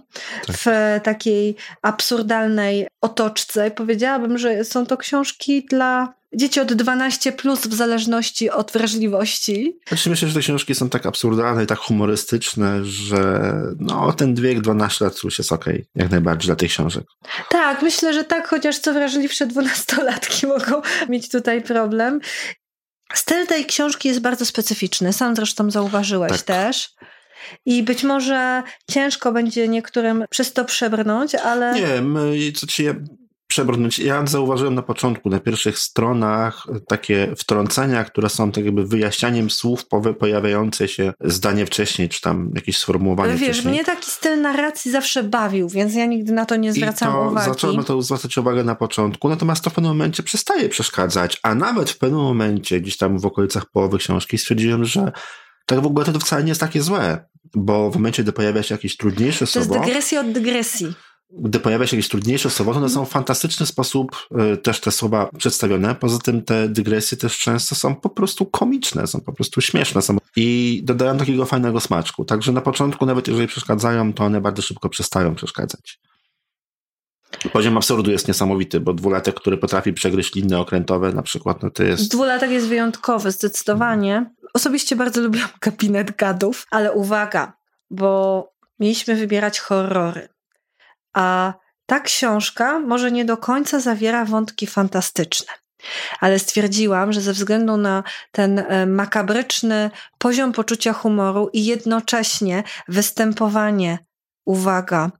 tak. 0.47 0.55
w 0.57 0.65
takiej 1.03 1.55
absurdalnej 1.81 2.87
otoczce. 3.01 3.71
Powiedziałabym, 3.71 4.37
że 4.37 4.63
są 4.63 4.85
to 4.85 4.97
książki 4.97 5.65
dla 5.65 6.13
dzieci 6.35 6.59
od 6.59 6.73
12 6.73 7.31
plus 7.31 7.59
w 7.59 7.73
zależności 7.73 8.49
od 8.49 8.71
wrażliwości. 8.71 9.79
Znaczy 9.87 10.09
myślę, 10.09 10.27
że 10.27 10.33
te 10.33 10.39
książki 10.39 10.75
są 10.75 10.89
tak 10.89 11.05
absurdalne 11.05 11.63
i 11.63 11.67
tak 11.67 11.79
humorystyczne, 11.79 12.85
że 12.85 13.53
no, 13.79 14.13
ten 14.13 14.35
wiek 14.35 14.61
12 14.61 15.05
lat 15.05 15.23
już 15.23 15.37
jest 15.37 15.51
okej, 15.51 15.73
okay, 15.73 15.85
jak 15.95 16.11
najbardziej 16.11 16.45
dla 16.45 16.55
tych 16.55 16.71
książek. 16.71 17.03
Tak, 17.49 17.81
myślę, 17.81 18.13
że 18.13 18.23
tak, 18.23 18.47
chociaż 18.47 18.79
co 18.79 18.93
wrażliwsze 18.93 19.47
dwunastolatki 19.47 20.47
mogą 20.57 20.81
mieć 21.09 21.29
tutaj 21.29 21.61
problem. 21.61 22.19
Styl 23.13 23.47
tej 23.47 23.65
książki 23.65 24.07
jest 24.07 24.19
bardzo 24.19 24.45
specyficzny, 24.45 25.13
sam 25.13 25.35
zresztą 25.35 25.71
zauważyłeś 25.71 26.31
tak. 26.31 26.41
też. 26.41 26.89
I 27.65 27.83
być 27.83 28.03
może 28.03 28.63
ciężko 28.91 29.31
będzie 29.31 29.67
niektórym 29.67 30.25
przez 30.29 30.53
to 30.53 30.65
przebrnąć, 30.65 31.35
ale. 31.35 31.73
Nie, 31.73 32.01
my, 32.01 32.51
co 32.55 32.67
ci, 32.67 32.85
przebrnąć. 33.51 33.99
Ja 33.99 34.25
zauważyłem 34.25 34.75
na 34.75 34.81
początku, 34.81 35.29
na 35.29 35.39
pierwszych 35.39 35.79
stronach, 35.79 36.67
takie 36.87 37.33
wtrącenia, 37.37 38.03
które 38.03 38.29
są 38.29 38.51
tak 38.51 38.65
jakby 38.65 38.87
wyjaśnianiem 38.87 39.49
słów 39.49 39.85
pojawiające 40.19 40.87
się 40.87 41.13
zdanie 41.21 41.65
wcześniej, 41.65 42.09
czy 42.09 42.21
tam 42.21 42.51
jakieś 42.55 42.77
sformułowanie 42.77 43.33
Wiesz, 43.33 43.49
wcześniej. 43.49 43.73
mnie 43.73 43.83
taki 43.83 44.11
styl 44.11 44.41
narracji 44.41 44.91
zawsze 44.91 45.23
bawił, 45.23 45.69
więc 45.69 45.95
ja 45.95 46.05
nigdy 46.05 46.33
na 46.33 46.45
to 46.45 46.55
nie 46.55 46.73
zwracam 46.73 47.09
I 47.09 47.11
to 47.11 47.29
uwagi. 47.29 47.49
Zacząłem 47.49 47.75
na 47.75 47.83
to 47.83 48.01
zwracać 48.01 48.37
uwagę 48.37 48.63
na 48.63 48.75
początku, 48.75 49.29
natomiast 49.29 49.63
to 49.63 49.69
w 49.69 49.73
pewnym 49.73 49.91
momencie 49.91 50.23
przestaje 50.23 50.69
przeszkadzać, 50.69 51.39
a 51.43 51.55
nawet 51.55 51.89
w 51.89 51.97
pewnym 51.97 52.21
momencie, 52.21 52.81
gdzieś 52.81 52.97
tam 52.97 53.19
w 53.19 53.25
okolicach 53.25 53.65
połowy 53.65 53.97
książki, 53.97 54.37
stwierdziłem, 54.37 54.85
że 54.85 55.11
tak 55.65 55.79
w 55.79 55.85
ogóle 55.85 56.05
to 56.05 56.19
wcale 56.19 56.43
nie 56.43 56.49
jest 56.49 56.61
takie 56.61 56.81
złe, 56.81 57.25
bo 57.55 57.91
w 57.91 57.95
momencie, 57.95 58.23
gdy 58.23 58.31
pojawia 58.31 58.63
się 58.63 58.75
jakieś 58.75 58.97
trudniejsze 58.97 59.47
słowo... 59.47 59.67
To 59.67 59.73
jest 59.75 59.85
dygresja 59.85 60.21
od 60.21 60.31
dygresji 60.31 60.93
gdy 61.33 61.59
pojawia 61.59 61.87
się 61.87 61.97
jakieś 61.97 62.09
trudniejsze 62.09 62.49
słowo, 62.49 62.71
to 62.71 62.77
one 62.77 62.89
są 62.89 63.05
w 63.05 63.09
fantastyczny 63.09 63.65
sposób 63.65 64.27
y, 64.53 64.57
też 64.57 64.79
te 64.79 64.91
słowa 64.91 65.29
przedstawione. 65.37 65.95
Poza 65.95 66.19
tym 66.19 66.41
te 66.41 66.69
dygresje 66.69 67.17
też 67.17 67.37
często 67.37 67.75
są 67.75 67.95
po 67.95 68.09
prostu 68.09 68.45
komiczne, 68.45 69.07
są 69.07 69.21
po 69.21 69.33
prostu 69.33 69.61
śmieszne 69.61 70.01
są 70.01 70.17
i 70.35 70.81
dodają 70.83 71.17
takiego 71.17 71.45
fajnego 71.45 71.79
smaczku. 71.79 72.25
Także 72.25 72.51
na 72.51 72.61
początku, 72.61 73.05
nawet 73.05 73.27
jeżeli 73.27 73.47
przeszkadzają, 73.47 74.13
to 74.13 74.23
one 74.23 74.41
bardzo 74.41 74.61
szybko 74.61 74.89
przestają 74.89 75.35
przeszkadzać. 75.35 75.99
Poziom 77.53 77.77
absurdu 77.77 78.11
jest 78.11 78.27
niesamowity, 78.27 78.79
bo 78.79 78.93
dwulatek, 78.93 79.35
który 79.35 79.57
potrafi 79.57 79.93
przegryźć 79.93 80.35
liny 80.35 80.57
okrętowe 80.57 81.13
na 81.13 81.21
przykład, 81.21 81.63
no 81.63 81.69
to 81.69 81.83
jest... 81.83 82.11
Dwulatek 82.11 82.51
jest 82.51 82.67
wyjątkowy, 82.67 83.31
zdecydowanie. 83.31 84.31
Osobiście 84.53 84.95
bardzo 84.95 85.21
lubiłam 85.21 85.49
gabinet 85.61 86.15
gadów, 86.15 86.67
ale 86.71 86.91
uwaga, 86.91 87.53
bo 87.89 88.47
mieliśmy 88.79 89.15
wybierać 89.15 89.59
horrory. 89.59 90.27
A 91.13 91.53
ta 91.85 91.99
książka 91.99 92.79
może 92.79 93.11
nie 93.11 93.25
do 93.25 93.37
końca 93.37 93.79
zawiera 93.79 94.25
wątki 94.25 94.67
fantastyczne. 94.67 95.53
Ale 96.19 96.39
stwierdziłam, 96.39 97.13
że 97.13 97.21
ze 97.21 97.33
względu 97.33 97.77
na 97.77 98.03
ten 98.31 98.59
e, 98.59 98.85
makabryczny 98.85 99.91
poziom 100.17 100.53
poczucia 100.53 100.93
humoru 100.93 101.49
i 101.53 101.65
jednocześnie 101.65 102.63
występowanie, 102.87 103.99
uwaga, 104.45 105.11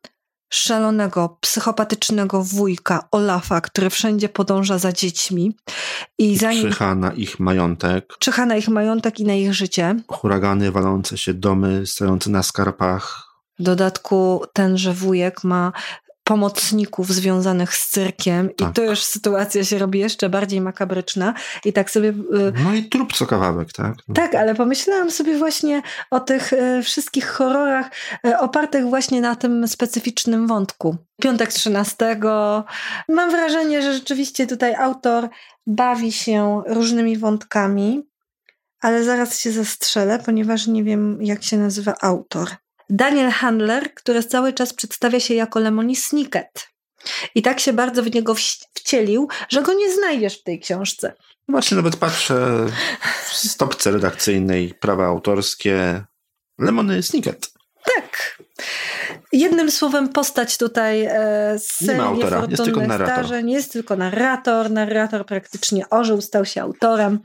szalonego, 0.49 1.37
psychopatycznego 1.41 2.43
wujka 2.43 3.07
Olafa, 3.11 3.61
który 3.61 3.89
wszędzie 3.89 4.29
podąża 4.29 4.77
za 4.77 4.91
dziećmi. 4.91 5.57
I 6.17 6.37
zanim... 6.37 6.69
Czyha 6.69 6.95
na 6.95 7.13
ich 7.13 7.39
majątek. 7.39 8.13
Czyha 8.19 8.45
na 8.45 8.55
ich 8.55 8.67
majątek 8.67 9.19
i 9.19 9.25
na 9.25 9.33
ich 9.33 9.53
życie. 9.53 9.95
Huragany 10.07 10.71
walące 10.71 11.17
się 11.17 11.33
domy, 11.33 11.87
stojące 11.87 12.29
na 12.29 12.43
skarpach, 12.43 13.30
w 13.61 13.63
dodatku 13.63 14.43
tenże 14.53 14.93
wujek 14.93 15.43
ma 15.43 15.71
pomocników 16.23 17.09
związanych 17.09 17.75
z 17.75 17.89
cyrkiem 17.89 18.49
tak. 18.57 18.69
i 18.69 18.73
to 18.73 18.83
już 18.83 19.03
sytuacja 19.03 19.63
się 19.63 19.77
robi 19.77 19.99
jeszcze 19.99 20.29
bardziej 20.29 20.61
makabryczna 20.61 21.33
i 21.65 21.73
tak 21.73 21.91
sobie... 21.91 22.09
Y, 22.09 22.53
no 22.63 22.73
i 22.73 22.83
trup 22.83 23.13
co 23.13 23.25
kawałek, 23.25 23.73
tak? 23.73 23.95
Tak, 24.15 24.35
ale 24.35 24.55
pomyślałam 24.55 25.11
sobie 25.11 25.37
właśnie 25.37 25.81
o 26.11 26.19
tych 26.19 26.53
y, 26.53 26.81
wszystkich 26.83 27.27
horrorach 27.27 27.89
y, 28.27 28.37
opartych 28.37 28.85
właśnie 28.85 29.21
na 29.21 29.35
tym 29.35 29.67
specyficznym 29.67 30.47
wątku. 30.47 30.97
Piątek 31.21 31.53
13. 31.53 32.19
Mam 33.09 33.31
wrażenie, 33.31 33.81
że 33.81 33.93
rzeczywiście 33.93 34.47
tutaj 34.47 34.75
autor 34.75 35.29
bawi 35.67 36.11
się 36.11 36.61
różnymi 36.67 37.17
wątkami, 37.17 38.03
ale 38.81 39.03
zaraz 39.03 39.39
się 39.39 39.51
zastrzelę, 39.51 40.19
ponieważ 40.25 40.67
nie 40.67 40.83
wiem 40.83 41.17
jak 41.21 41.43
się 41.43 41.57
nazywa 41.57 41.93
autor. 42.01 42.49
Daniel 42.91 43.31
Handler, 43.31 43.93
który 43.93 44.23
cały 44.23 44.53
czas 44.53 44.73
przedstawia 44.73 45.19
się 45.19 45.33
jako 45.33 45.59
Lemony 45.59 45.95
Snicket. 45.95 46.67
I 47.35 47.41
tak 47.41 47.59
się 47.59 47.73
bardzo 47.73 48.03
w 48.03 48.13
niego 48.13 48.35
wcielił, 48.73 49.27
że 49.49 49.61
go 49.61 49.73
nie 49.73 49.93
znajdziesz 49.93 50.39
w 50.39 50.43
tej 50.43 50.59
książce. 50.59 51.13
Właśnie 51.49 51.77
nawet 51.77 51.95
patrzę 51.95 52.65
w 53.25 53.33
stopce 53.33 53.91
redakcyjnej, 53.91 54.73
prawa 54.73 55.05
autorskie, 55.05 56.03
Lemony 56.59 57.03
Snicket. 57.03 57.51
Tak. 57.95 58.37
Jednym 59.31 59.71
słowem 59.71 60.09
postać 60.09 60.57
tutaj 60.57 61.05
e, 61.05 61.59
z 61.59 61.81
Nie 61.81 61.95
ma 61.95 62.03
autora, 62.03 62.47
jest 62.49 62.63
tylko 62.63 62.81
narrator. 62.81 63.25
Zdarzeń. 63.25 63.51
Jest 63.51 63.73
tylko 63.73 63.95
narrator. 63.95 64.71
Narrator 64.71 65.25
praktycznie 65.25 65.89
ożył, 65.89 66.21
stał 66.21 66.45
się 66.45 66.61
autorem. 66.61 67.19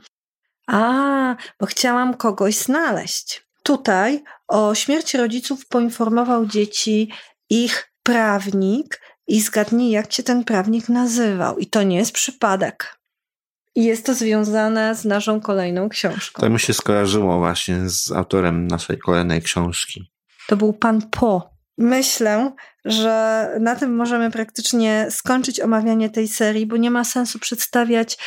A, 0.67 1.35
bo 1.59 1.65
chciałam 1.65 2.13
kogoś 2.13 2.57
znaleźć. 2.57 3.46
Tutaj 3.67 4.23
o 4.47 4.75
śmierci 4.75 5.17
rodziców 5.17 5.67
poinformował 5.67 6.45
dzieci 6.45 7.11
ich 7.49 7.93
prawnik 8.03 9.01
i 9.27 9.41
zgadnij, 9.41 9.91
jak 9.91 10.13
się 10.13 10.23
ten 10.23 10.43
prawnik 10.43 10.89
nazywał. 10.89 11.57
I 11.57 11.65
to 11.65 11.83
nie 11.83 11.97
jest 11.97 12.11
przypadek. 12.11 12.99
I 13.75 13.83
jest 13.83 14.05
to 14.05 14.13
związane 14.13 14.95
z 14.95 15.05
naszą 15.05 15.41
kolejną 15.41 15.89
książką. 15.89 16.41
To 16.41 16.49
mi 16.49 16.59
się 16.59 16.73
skojarzyło 16.73 17.37
właśnie 17.37 17.89
z 17.89 18.11
autorem 18.11 18.67
naszej 18.67 18.97
kolejnej 18.97 19.41
książki. 19.41 20.11
To 20.47 20.57
był 20.57 20.73
pan 20.73 21.01
Po. 21.01 21.49
Myślę, 21.77 22.55
że 22.87 23.49
na 23.59 23.75
tym 23.75 23.95
możemy 23.95 24.31
praktycznie 24.31 25.07
skończyć 25.09 25.59
omawianie 25.59 26.09
tej 26.09 26.27
serii, 26.27 26.65
bo 26.65 26.77
nie 26.77 26.91
ma 26.91 27.03
sensu 27.03 27.39
przedstawiać 27.39 28.17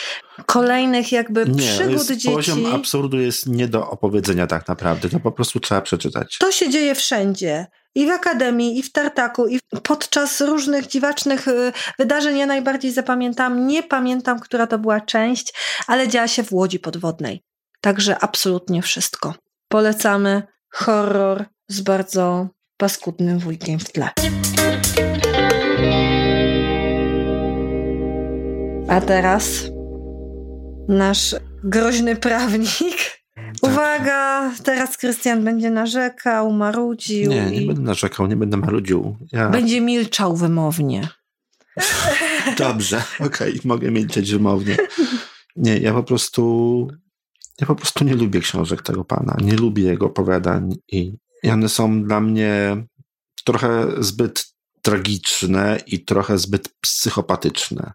kolejnych 0.46 1.12
jakby 1.12 1.44
nie, 1.46 1.54
przygód 1.54 1.92
jest, 1.92 2.06
dzieci. 2.08 2.28
Poziom 2.28 2.66
absurdu 2.66 3.20
jest 3.20 3.46
nie 3.46 3.68
do 3.68 3.90
opowiedzenia 3.90 4.46
tak 4.46 4.68
naprawdę, 4.68 5.08
to 5.08 5.20
po 5.20 5.32
prostu 5.32 5.60
trzeba 5.60 5.80
przeczytać. 5.80 6.38
To 6.38 6.52
się 6.52 6.70
dzieje 6.70 6.94
wszędzie. 6.94 7.66
I 7.94 8.06
w 8.06 8.10
akademii, 8.10 8.78
i 8.78 8.82
w 8.82 8.92
tartaku, 8.92 9.48
i 9.48 9.60
podczas 9.82 10.40
różnych 10.40 10.86
dziwacznych 10.86 11.48
y, 11.48 11.72
wydarzeń. 11.98 12.38
Ja 12.38 12.46
najbardziej 12.46 12.92
zapamiętam, 12.92 13.66
nie 13.66 13.82
pamiętam, 13.82 14.40
która 14.40 14.66
to 14.66 14.78
była 14.78 15.00
część, 15.00 15.54
ale 15.86 16.08
działa 16.08 16.28
się 16.28 16.42
w 16.42 16.52
łodzi 16.52 16.78
podwodnej. 16.78 17.42
Także 17.80 18.18
absolutnie 18.18 18.82
wszystko. 18.82 19.34
Polecamy 19.68 20.42
horror 20.70 21.44
z 21.68 21.80
bardzo 21.80 22.48
paskudnym 22.80 23.38
wujkiem 23.38 23.78
w 23.78 23.92
tle. 23.92 24.08
A 28.88 29.00
teraz 29.00 29.70
nasz 30.88 31.36
groźny 31.64 32.16
prawnik. 32.16 32.68
Tak. 33.34 33.72
Uwaga, 33.72 34.52
teraz 34.64 34.96
Krystian 34.96 35.44
będzie 35.44 35.70
narzekał, 35.70 36.52
marudził. 36.52 37.30
Nie, 37.30 37.50
nie 37.50 37.66
będę 37.66 37.82
narzekał, 37.82 38.26
nie 38.26 38.36
będę 38.36 38.56
marudził. 38.56 39.16
Ja... 39.32 39.50
Będzie 39.50 39.80
milczał 39.80 40.36
wymownie. 40.36 41.08
Dobrze, 42.58 42.96
okej, 43.26 43.50
okay, 43.50 43.60
mogę 43.64 43.90
milczeć 43.90 44.32
wymownie. 44.32 44.76
Nie, 45.56 45.78
ja 45.78 45.92
po 45.92 46.02
prostu 46.02 46.88
ja 47.60 47.66
po 47.66 47.74
prostu 47.74 48.04
nie 48.04 48.14
lubię 48.14 48.40
książek 48.40 48.82
tego 48.82 49.04
pana. 49.04 49.36
Nie 49.42 49.56
lubię 49.56 49.82
jego 49.82 50.06
opowiadań 50.06 50.74
i 50.92 51.12
i 51.42 51.50
one 51.50 51.68
są 51.68 52.02
dla 52.02 52.20
mnie 52.20 52.76
trochę 53.44 53.86
zbyt 53.98 54.44
tragiczne 54.82 55.78
i 55.86 56.04
trochę 56.04 56.38
zbyt 56.38 56.68
psychopatyczne. 56.80 57.92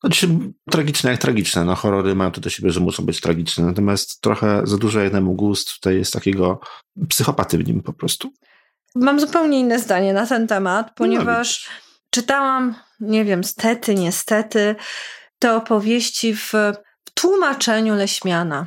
Znaczy, 0.00 0.28
tragiczne 0.70 1.10
jak 1.10 1.20
tragiczne. 1.20 1.64
No, 1.64 1.74
horrory 1.74 2.14
mają 2.14 2.30
to 2.30 2.40
do 2.40 2.50
siebie, 2.50 2.70
że 2.70 2.80
muszą 2.80 3.06
być 3.06 3.20
tragiczne. 3.20 3.64
Natomiast 3.64 4.20
trochę 4.20 4.62
za 4.64 4.78
dużo 4.78 5.00
jednemu 5.00 5.34
gust 5.34 5.74
tutaj 5.74 5.96
jest 5.96 6.12
takiego 6.12 6.60
psychopaty 7.08 7.58
w 7.58 7.68
nim 7.68 7.82
po 7.82 7.92
prostu. 7.92 8.32
Mam 8.94 9.20
zupełnie 9.20 9.60
inne 9.60 9.78
zdanie 9.78 10.12
na 10.12 10.26
ten 10.26 10.46
temat, 10.46 10.94
ponieważ 10.94 11.68
no, 11.68 11.74
czytałam, 12.10 12.74
nie 13.00 13.24
wiem, 13.24 13.44
stety, 13.44 13.94
niestety, 13.94 14.76
te 15.38 15.56
opowieści 15.56 16.34
w, 16.34 16.52
w 17.04 17.10
tłumaczeniu 17.14 17.94
Leśmiana. 17.94 18.66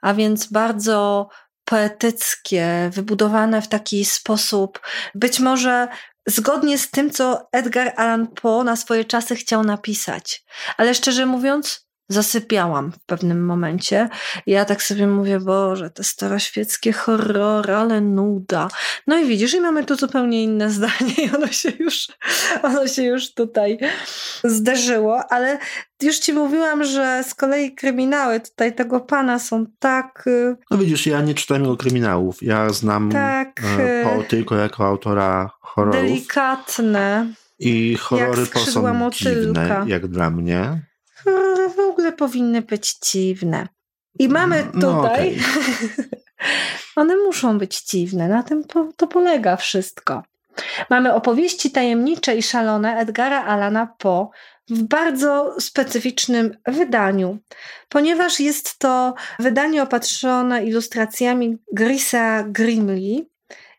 A 0.00 0.14
więc 0.14 0.46
bardzo 0.46 1.28
poetyckie, 1.64 2.90
wybudowane 2.92 3.62
w 3.62 3.68
taki 3.68 4.04
sposób, 4.04 4.80
być 5.14 5.40
może 5.40 5.88
zgodnie 6.26 6.78
z 6.78 6.90
tym, 6.90 7.10
co 7.10 7.48
Edgar 7.52 7.92
Allan 7.96 8.26
Poe 8.26 8.64
na 8.64 8.76
swoje 8.76 9.04
czasy 9.04 9.36
chciał 9.36 9.64
napisać. 9.64 10.44
Ale 10.76 10.94
szczerze 10.94 11.26
mówiąc, 11.26 11.86
zasypiałam 12.12 12.92
w 12.92 12.98
pewnym 12.98 13.44
momencie. 13.44 14.08
Ja 14.46 14.64
tak 14.64 14.82
sobie 14.82 15.06
mówię, 15.06 15.40
Boże, 15.40 15.90
te 15.90 16.04
staroświeckie 16.04 16.92
horrory, 16.92 17.74
ale 17.74 18.00
nuda. 18.00 18.68
No 19.06 19.18
i 19.18 19.26
widzisz, 19.26 19.54
i 19.54 19.60
mamy 19.60 19.84
tu 19.84 19.94
zupełnie 19.94 20.44
inne 20.44 20.70
zdanie 20.76 21.14
i 21.26 21.34
ono 21.34 21.46
się 21.46 21.72
już, 21.78 22.08
ono 22.62 22.88
się 22.88 23.02
już 23.02 23.34
tutaj 23.34 23.78
zdarzyło, 24.44 25.32
ale 25.32 25.58
już 26.02 26.18
ci 26.18 26.32
mówiłam, 26.32 26.84
że 26.84 27.24
z 27.28 27.34
kolei 27.34 27.74
kryminały 27.74 28.40
tutaj 28.40 28.74
tego 28.74 29.00
pana 29.00 29.38
są 29.38 29.66
tak... 29.78 30.24
Y, 30.26 30.56
no 30.70 30.78
widzisz, 30.78 31.06
ja 31.06 31.20
nie 31.20 31.34
czytam 31.34 31.62
jego 31.62 31.76
kryminałów. 31.76 32.42
Ja 32.42 32.70
znam 32.70 33.10
tak, 33.10 33.62
e, 33.78 34.04
Poe 34.04 34.24
tylko 34.24 34.56
jako 34.56 34.86
autora 34.86 35.50
horrorów. 35.60 36.02
Delikatne. 36.02 37.26
I 37.58 37.96
horrory 37.96 38.46
po 38.46 38.58
są 38.58 39.10
dziwne, 39.10 39.84
jak 39.86 40.06
dla 40.06 40.30
mnie 40.30 40.82
w 41.76 41.80
ogóle 41.80 42.12
powinny 42.12 42.62
być 42.62 42.98
dziwne. 42.98 43.68
I 44.18 44.28
mamy 44.28 44.66
no, 44.74 44.80
tutaj. 44.80 45.36
No 45.36 45.62
okay. 45.62 46.08
one 47.02 47.16
muszą 47.16 47.58
być 47.58 47.82
dziwne, 47.82 48.28
na 48.28 48.42
tym 48.42 48.64
to, 48.64 48.88
to 48.96 49.06
polega 49.06 49.56
wszystko. 49.56 50.22
Mamy 50.90 51.14
opowieści 51.14 51.70
tajemnicze 51.70 52.36
i 52.36 52.42
szalone 52.42 52.96
Edgara 52.96 53.44
Alana 53.44 53.86
Poe 53.98 54.28
w 54.70 54.82
bardzo 54.82 55.56
specyficznym 55.60 56.56
wydaniu, 56.66 57.38
ponieważ 57.88 58.40
jest 58.40 58.78
to 58.78 59.14
wydanie 59.38 59.82
opatrzone 59.82 60.64
ilustracjami 60.64 61.58
Grisa 61.72 62.42
Grimley. 62.42 63.32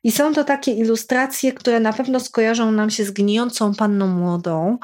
I 0.03 0.11
są 0.11 0.33
to 0.33 0.43
takie 0.43 0.71
ilustracje, 0.71 1.51
które 1.51 1.79
na 1.79 1.93
pewno 1.93 2.19
skojarzą 2.19 2.71
nam 2.71 2.89
się 2.89 3.05
z 3.05 3.11
gnijącą 3.11 3.75
panną 3.75 4.07
młodą 4.07 4.77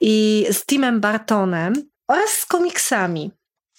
i 0.00 0.46
z 0.50 0.66
Timem 0.66 1.00
Bartonem 1.00 1.74
oraz 2.08 2.30
z 2.30 2.46
komiksami. 2.46 3.30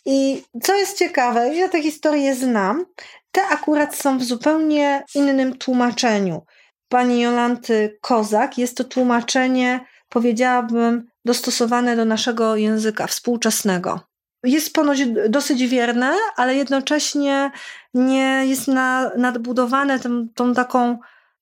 I 0.06 0.44
co 0.64 0.76
jest 0.76 0.98
ciekawe, 0.98 1.56
ja 1.56 1.70
te 1.70 1.82
historie 1.82 2.36
znam, 2.36 2.86
te 3.32 3.48
akurat 3.48 3.96
są 3.96 4.18
w 4.18 4.24
zupełnie 4.24 5.04
innym 5.16 5.58
tłumaczeniu. 5.58 6.42
Pani 6.90 7.22
Jolanty 7.22 7.98
Kozak 8.02 8.58
jest 8.58 8.78
to 8.78 8.84
tłumaczenie, 8.84 9.86
powiedziałabym, 10.10 11.08
dostosowane 11.26 11.96
do 11.96 12.06
naszego 12.06 12.56
języka 12.56 13.08
współczesnego. 13.08 14.00
Jest 14.44 14.74
ponoć 14.74 15.06
dosyć 15.30 15.68
wierne, 15.68 16.14
ale 16.36 16.56
jednocześnie 16.56 17.52
nie 17.94 18.46
jest 18.46 18.68
na, 18.68 19.12
nadbudowane 19.18 20.00
tą, 20.00 20.28
tą 20.36 20.54
taką 20.54 20.98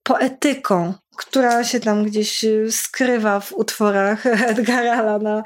poetyką, 0.05 0.93
która 1.17 1.63
się 1.63 1.79
tam 1.79 2.03
gdzieś 2.03 2.43
y, 2.43 2.71
skrywa 2.71 3.39
w 3.39 3.53
utworach 3.53 4.25
Edgara 4.51 4.93
Allana 4.97 5.43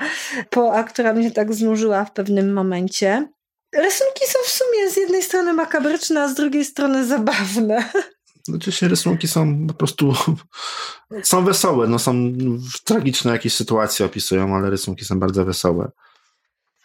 a 0.74 0.84
która 0.84 1.14
mnie 1.14 1.32
tak 1.32 1.54
znużyła 1.54 2.06
w 2.06 2.14
pewnym 2.14 2.54
momencie. 2.54 3.30
Rysunki 3.76 4.26
są 4.28 4.40
w 4.46 4.50
sumie 4.50 4.92
z 4.92 4.98
jednej 4.98 5.24
strony 5.24 5.54
makabryczne, 5.54 6.24
a 6.24 6.28
z 6.28 6.36
drugiej 6.36 6.66
strony 6.66 7.06
zabawne. 7.06 7.90
Znaczy 8.48 8.72
się 8.72 8.88
rysunki 8.88 9.28
są 9.28 9.68
po 9.68 9.74
prostu 9.74 10.14
są 11.24 11.46
wesołe, 11.46 11.88
no 11.88 12.00
są 12.00 12.34
tragiczne 12.84 13.32
jakieś 13.32 13.54
sytuacje 13.54 14.06
opisują, 14.06 14.56
ale 14.56 14.70
rysunki 14.70 15.06
są 15.06 15.20
bardzo 15.20 15.46
wesołe. 15.46 15.92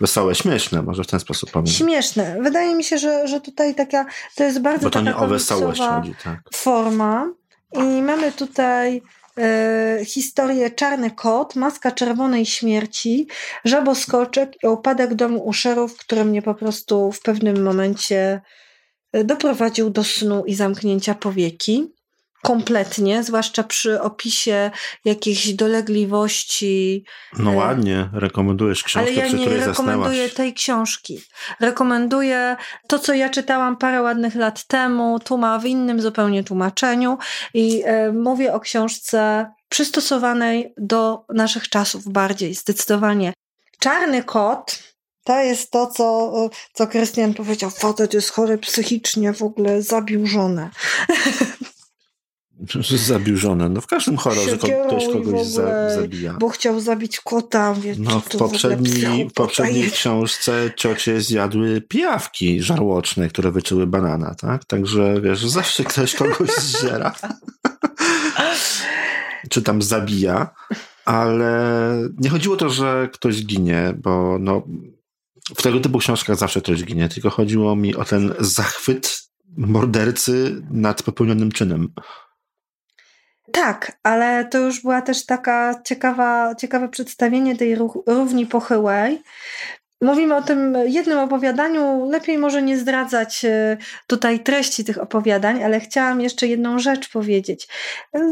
Wesołe, 0.01 0.35
śmieszne, 0.35 0.83
może 0.83 1.05
w 1.05 1.07
ten 1.07 1.21
sposób 1.21 1.51
powiem. 1.51 1.67
Śmieszne. 1.67 2.37
Wydaje 2.43 2.75
mi 2.75 2.85
się, 2.85 2.99
że, 2.99 3.29
że 3.29 3.41
tutaj 3.41 3.75
taka, 3.75 4.07
to 4.37 4.45
jest 4.45 4.61
bardzo 4.61 4.85
Bo 4.85 4.91
to 4.91 5.01
nie 5.01 5.17
o 5.17 5.27
wesołość 5.27 5.81
chodzi, 5.81 6.15
tak. 6.25 6.41
forma. 6.55 7.31
I 7.75 8.03
mamy 8.03 8.33
tutaj 8.33 9.03
e, 9.39 9.99
historię 10.05 10.71
Czarny 10.71 11.11
Kot, 11.11 11.57
Maska 11.57 11.91
Czerwonej 11.91 12.47
Śmierci, 12.47 13.29
Żaboskoczek 13.65 14.53
i 14.63 14.67
Upadek 14.67 15.15
domu 15.15 15.45
Uszerów, 15.45 15.97
który 15.97 16.25
mnie 16.25 16.43
po 16.43 16.55
prostu 16.55 17.13
w 17.13 17.21
pewnym 17.21 17.63
momencie 17.63 18.41
e, 19.13 19.25
doprowadził 19.25 19.91
do 19.91 20.05
snu 20.05 20.45
i 20.47 20.55
zamknięcia 20.55 21.15
powieki 21.15 21.95
kompletnie, 22.45 23.23
zwłaszcza 23.23 23.63
przy 23.63 24.01
opisie 24.01 24.71
jakichś 25.05 25.49
dolegliwości. 25.49 27.05
No 27.39 27.53
e, 27.53 27.57
ładnie, 27.57 28.09
rekomendujesz 28.13 28.83
książkę, 28.83 29.13
Ale 29.13 29.21
ja 29.21 29.27
przy 29.27 29.37
nie 29.37 29.49
rekomenduję 29.49 30.29
tej 30.29 30.55
książki. 30.55 31.21
Rekomenduję 31.61 32.57
to, 32.89 32.99
co 32.99 33.15
ja 33.15 33.29
czytałam 33.29 33.77
parę 33.77 34.03
ładnych 34.03 34.35
lat 34.35 34.67
temu, 34.67 35.19
tu 35.21 35.39
ma 35.39 35.59
w 35.59 35.67
innym 35.67 36.01
zupełnie 36.01 36.45
tłumaczeniu 36.45 37.19
i 37.55 37.83
e, 37.85 38.13
mówię 38.13 38.55
o 38.55 38.61
książce 38.61 39.51
przystosowanej 39.69 40.75
do 40.79 41.25
naszych 41.35 41.69
czasów 41.69 42.09
bardziej, 42.09 42.55
zdecydowanie. 42.55 43.33
Czarny 43.79 44.23
kot 44.23 44.95
to 45.25 45.43
jest 45.43 45.71
to, 45.71 45.87
co, 45.87 46.33
co 46.73 46.87
Krystian 46.87 47.35
powiedział. 47.35 47.71
Facet 47.71 48.15
jest 48.15 48.31
chory 48.31 48.59
psychicznie, 48.59 49.33
w 49.33 49.43
ogóle 49.43 49.83
zabił 49.83 50.27
żonę. 50.27 50.71
Zabił 53.07 53.37
żonę. 53.37 53.69
No 53.69 53.81
w 53.81 53.87
każdym 53.87 54.17
horrorze 54.17 54.59
ktoś 54.59 55.09
kogoś 55.13 55.47
za, 55.47 55.91
zabija. 55.91 56.37
Bo 56.41 56.49
chciał 56.49 56.81
zabić 56.81 57.21
kota. 57.21 57.75
Wie, 57.75 57.95
no 57.99 58.21
w, 58.21 58.29
poprzedniej, 58.29 59.29
w 59.29 59.33
poprzedniej 59.33 59.91
książce 59.91 60.71
ciocie 60.77 61.21
zjadły 61.21 61.81
pijawki 61.81 62.63
żarłoczne, 62.63 63.29
które 63.29 63.51
wyczyły 63.51 63.87
banana, 63.87 64.35
tak? 64.35 64.65
Także 64.65 65.21
wiesz, 65.21 65.47
zawsze 65.47 65.85
ktoś 65.85 66.15
kogoś 66.15 66.51
zżera. 66.51 67.15
Czy 69.51 69.63
tam 69.63 69.83
zabija. 69.83 70.55
Ale 71.05 71.99
nie 72.19 72.31
chodziło 72.31 72.55
o 72.55 72.59
to, 72.59 72.71
że 72.71 73.09
ktoś 73.13 73.47
ginie, 73.47 73.95
bo 74.03 74.37
no, 74.41 74.63
w 75.57 75.63
tego 75.63 75.81
typu 75.81 75.99
książkach 75.99 76.37
zawsze 76.37 76.61
ktoś 76.61 76.85
ginie, 76.85 77.09
tylko 77.09 77.31
chodziło 77.31 77.77
mi 77.77 77.97
o 77.97 78.05
ten 78.05 78.35
zachwyt 78.39 79.25
mordercy 79.57 80.63
nad 80.71 81.03
popełnionym 81.03 81.53
czynem. 81.53 81.89
Tak, 83.55 83.93
ale 84.03 84.45
to 84.45 84.59
już 84.59 84.81
była 84.81 85.03
też 85.03 85.27
taka 85.27 85.83
ciekawa, 85.85 86.55
ciekawe 86.55 86.89
przedstawienie 86.89 87.57
tej 87.57 87.77
równi 88.07 88.47
pochyłej. 88.47 89.23
Mówimy 90.01 90.37
o 90.37 90.43
tym 90.43 90.77
jednym 90.87 91.19
opowiadaniu. 91.19 92.11
Lepiej 92.11 92.39
może 92.39 92.63
nie 92.63 92.79
zdradzać 92.79 93.45
e, 93.45 93.77
tutaj 94.07 94.41
treści 94.41 94.85
tych 94.85 94.99
opowiadań, 94.99 95.63
ale 95.65 95.81
chciałam 95.81 96.21
jeszcze 96.21 96.47
jedną 96.47 96.79
rzecz 96.79 97.09
powiedzieć. 97.09 97.69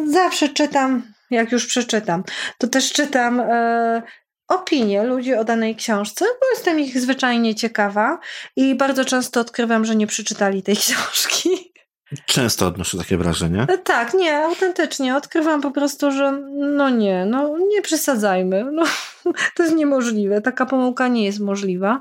Zawsze 0.07 0.49
czytam, 0.49 1.03
jak 1.31 1.53
już 1.53 1.67
przeczytam, 1.67 2.25
to 2.59 2.69
też 2.69 2.93
czytam 2.93 3.41
e, 3.41 4.03
opinie 4.49 5.03
ludzi 5.03 5.35
o 5.35 5.45
danej 5.45 5.77
książce, 5.77 6.25
bo 6.25 6.51
jestem 6.55 6.81
ich 6.81 7.01
zwyczajnie 7.01 7.55
ciekawa 7.55 8.19
i 8.57 8.75
bardzo 8.75 9.05
często 9.05 9.41
odkrywam, 9.41 9.85
że 9.85 9.97
nie 9.97 10.07
przeczytali 10.07 10.63
tej 10.63 10.77
książki. 10.87 11.72
Często 12.27 12.67
odnoszę 12.67 12.99
takie 12.99 13.17
wrażenie. 13.17 13.67
E, 13.69 13.79
tak, 13.79 14.15
nie, 14.15 14.45
autentycznie. 14.45 15.17
Odkrywam 15.17 15.61
po 15.61 15.71
prostu, 15.71 16.11
że 16.11 16.33
no 16.55 16.91
nie, 16.91 17.27
no 17.27 17.59
nie 17.69 17.83
przesadzajmy. 17.83 18.65
No, 18.73 18.85
to 19.57 19.63
jest 19.63 19.75
niemożliwe. 19.75 20.41
Taka 20.41 20.67
pomyłka 20.67 21.09
nie 21.09 21.25
jest 21.25 21.41
możliwa. 21.41 22.01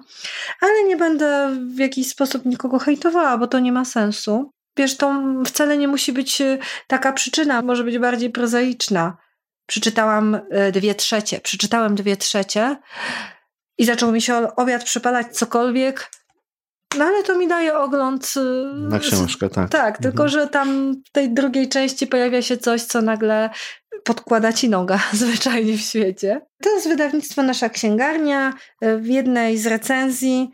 Ale 0.61 0.83
nie 0.83 0.97
będę 0.97 1.49
w 1.75 1.79
jakiś 1.79 2.09
sposób 2.09 2.45
nikogo 2.45 2.79
hejtowała, 2.79 3.37
bo 3.37 3.47
to 3.47 3.59
nie 3.59 3.71
ma 3.71 3.85
sensu. 3.85 4.51
Wiesz, 4.77 4.97
to 4.97 5.23
wcale 5.45 5.77
nie 5.77 5.87
musi 5.87 6.13
być 6.13 6.41
e, 6.41 6.57
taka 6.87 7.13
przyczyna, 7.13 7.61
może 7.61 7.83
być 7.83 7.99
bardziej 7.99 8.29
prozaiczna. 8.29 9.17
Przeczytałam 9.65 10.41
e, 10.49 10.71
dwie 10.71 10.95
trzecie, 10.95 11.39
przeczytałem 11.39 11.95
dwie 11.95 12.17
trzecie 12.17 12.77
i 13.77 13.85
zaczął 13.85 14.11
mi 14.11 14.21
się 14.21 14.55
obiad 14.55 14.83
przypalać 14.83 15.27
cokolwiek, 15.37 16.11
no 16.97 17.05
ale 17.05 17.23
to 17.23 17.37
mi 17.37 17.47
daje 17.47 17.77
ogląd. 17.77 18.33
Y, 18.37 18.41
Na 18.89 18.99
książkę, 18.99 19.49
tak. 19.49 19.69
Tak, 19.69 19.95
mhm. 19.95 20.03
tylko 20.03 20.29
że 20.29 20.47
tam 20.47 20.93
w 21.09 21.11
tej 21.11 21.33
drugiej 21.33 21.69
części 21.69 22.07
pojawia 22.07 22.41
się 22.41 22.57
coś, 22.57 22.83
co 22.83 23.01
nagle 23.01 23.49
podkłada 24.03 24.53
ci 24.53 24.69
noga 24.69 24.99
zwyczajnie 25.13 25.77
w 25.77 25.81
świecie. 25.81 26.41
To 26.63 26.75
jest 26.75 26.87
wydawnictwo 26.87 27.43
Nasza 27.43 27.69
Księgarnia. 27.69 28.53
W 28.81 29.05
jednej 29.05 29.57
z 29.57 29.67
recenzji 29.67 30.51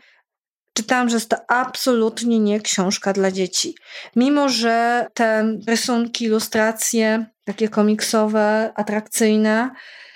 czytałam, 0.74 1.08
że 1.08 1.16
jest 1.16 1.30
to 1.30 1.36
absolutnie 1.48 2.38
nie 2.38 2.60
książka 2.60 3.12
dla 3.12 3.30
dzieci. 3.30 3.74
Mimo, 4.16 4.48
że 4.48 5.06
te 5.14 5.56
rysunki, 5.68 6.24
ilustracje, 6.24 7.26
takie 7.44 7.68
komiksowe, 7.68 8.72
atrakcyjne, 8.74 9.70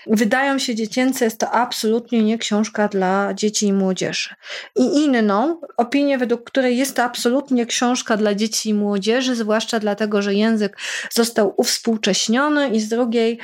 wydają 0.07 0.59
się 0.59 0.75
dziecięce, 0.75 1.25
jest 1.25 1.39
to 1.39 1.51
absolutnie 1.51 2.23
nie 2.23 2.39
książka 2.39 2.89
dla 2.89 3.35
dzieci 3.35 3.67
i 3.67 3.73
młodzieży. 3.73 4.35
I 4.77 5.05
inną 5.05 5.61
opinię, 5.77 6.19
według 6.19 6.45
której 6.45 6.77
jest 6.77 6.97
to 6.97 7.03
absolutnie 7.03 7.67
książka 7.67 8.17
dla 8.17 8.35
dzieci 8.35 8.69
i 8.69 8.75
młodzieży, 8.75 9.37
zwłaszcza 9.37 9.81
dlatego, 9.81 10.23
że 10.23 10.35
język 10.35 10.79
został 11.11 11.55
uwspółcześniony 11.57 12.69
i 12.69 12.81
z 12.81 12.89
drugiej 12.89 13.39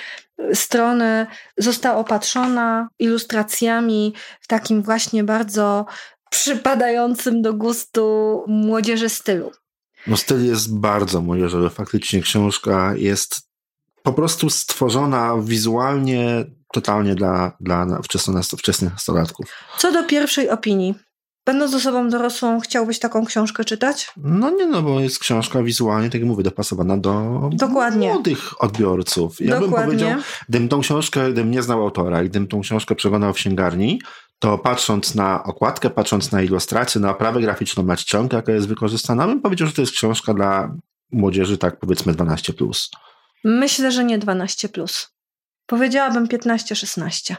strony 0.54 1.26
została 1.56 1.96
opatrzona 1.96 2.88
ilustracjami 2.98 4.14
w 4.40 4.46
takim 4.46 4.82
właśnie 4.82 5.24
bardzo 5.24 5.86
przypadającym 6.30 7.42
do 7.42 7.54
gustu 7.54 8.44
młodzieży 8.46 9.08
stylu. 9.08 9.52
No 10.06 10.16
styl 10.16 10.46
jest 10.46 10.78
bardzo 10.78 11.20
młodzieżowy. 11.20 11.70
Faktycznie 11.70 12.22
książka 12.22 12.94
jest 12.96 13.47
po 14.08 14.12
prostu 14.12 14.50
stworzona 14.50 15.34
wizualnie 15.42 16.44
totalnie 16.72 17.14
dla, 17.14 17.52
dla 17.60 17.86
wczesnych 18.02 18.92
nastolatków. 18.92 19.46
Co 19.78 19.92
do 19.92 20.04
pierwszej 20.04 20.50
opinii. 20.50 20.94
Będąc 21.46 21.74
osobą 21.74 22.08
dorosłą, 22.08 22.60
chciałbyś 22.60 22.98
taką 22.98 23.26
książkę 23.26 23.64
czytać? 23.64 24.12
No 24.16 24.50
nie, 24.50 24.66
no 24.66 24.82
bo 24.82 25.00
jest 25.00 25.18
książka 25.18 25.62
wizualnie, 25.62 26.10
tak 26.10 26.20
jak 26.20 26.28
mówię, 26.30 26.42
dopasowana 26.42 26.96
do 26.96 27.40
Dokładnie. 27.52 28.12
młodych 28.12 28.62
odbiorców. 28.62 29.40
Ja 29.40 29.60
Dokładnie. 29.60 29.76
bym 29.76 29.86
powiedział, 29.86 30.20
gdybym 30.48 30.68
tą 30.68 30.80
książkę, 30.80 31.32
gdybym 31.32 31.50
nie 31.50 31.62
znał 31.62 31.82
autora 31.82 32.22
i 32.22 32.28
gdybym 32.28 32.48
tą 32.48 32.60
książkę 32.60 32.94
przeglądał 32.94 33.32
w 33.32 33.36
księgarni, 33.36 34.00
to 34.38 34.58
patrząc 34.58 35.14
na 35.14 35.42
okładkę, 35.44 35.90
patrząc 35.90 36.32
na 36.32 36.42
ilustrację, 36.42 37.00
na 37.00 37.10
oprawę 37.10 37.40
graficzną, 37.40 37.82
na 37.82 37.96
czcionkę, 37.96 38.36
jaka 38.36 38.52
jest 38.52 38.68
wykorzystana, 38.68 39.26
bym 39.26 39.40
powiedział, 39.40 39.68
że 39.68 39.74
to 39.74 39.82
jest 39.82 39.92
książka 39.92 40.34
dla 40.34 40.74
młodzieży, 41.12 41.58
tak 41.58 41.78
powiedzmy 41.78 42.14
12+. 42.14 42.52
Plus. 42.52 42.90
Myślę, 43.44 43.92
że 43.92 44.04
nie 44.04 44.18
12. 44.18 44.68
Plus. 44.68 45.08
Powiedziałabym 45.66 46.26
15-16. 46.26 47.34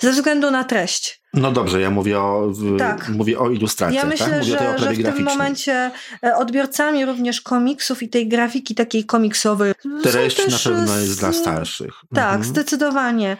Ze 0.00 0.12
względu 0.12 0.50
na 0.50 0.64
treść. 0.64 1.22
No 1.34 1.52
dobrze, 1.52 1.80
ja 1.80 1.90
mówię 1.90 2.20
o, 2.20 2.52
tak. 2.78 3.08
mówię 3.08 3.38
o 3.38 3.50
ilustracji. 3.50 3.96
Ja 3.96 4.02
tak? 4.02 4.10
myślę, 4.10 4.30
tak? 4.30 4.44
że, 4.44 4.78
że 4.78 4.92
w 4.92 5.02
tym 5.02 5.24
momencie 5.24 5.90
e, 6.24 6.36
odbiorcami 6.36 7.04
również 7.04 7.40
komiksów 7.40 8.02
i 8.02 8.08
tej 8.08 8.28
grafiki 8.28 8.74
takiej 8.74 9.04
komiksowej. 9.04 9.72
Treść 10.02 10.50
na 10.50 10.58
pewno 10.58 10.98
jest 10.98 11.20
dla 11.20 11.32
starszych. 11.32 11.94
Tak, 12.14 12.34
mhm. 12.34 12.44
zdecydowanie. 12.44 13.36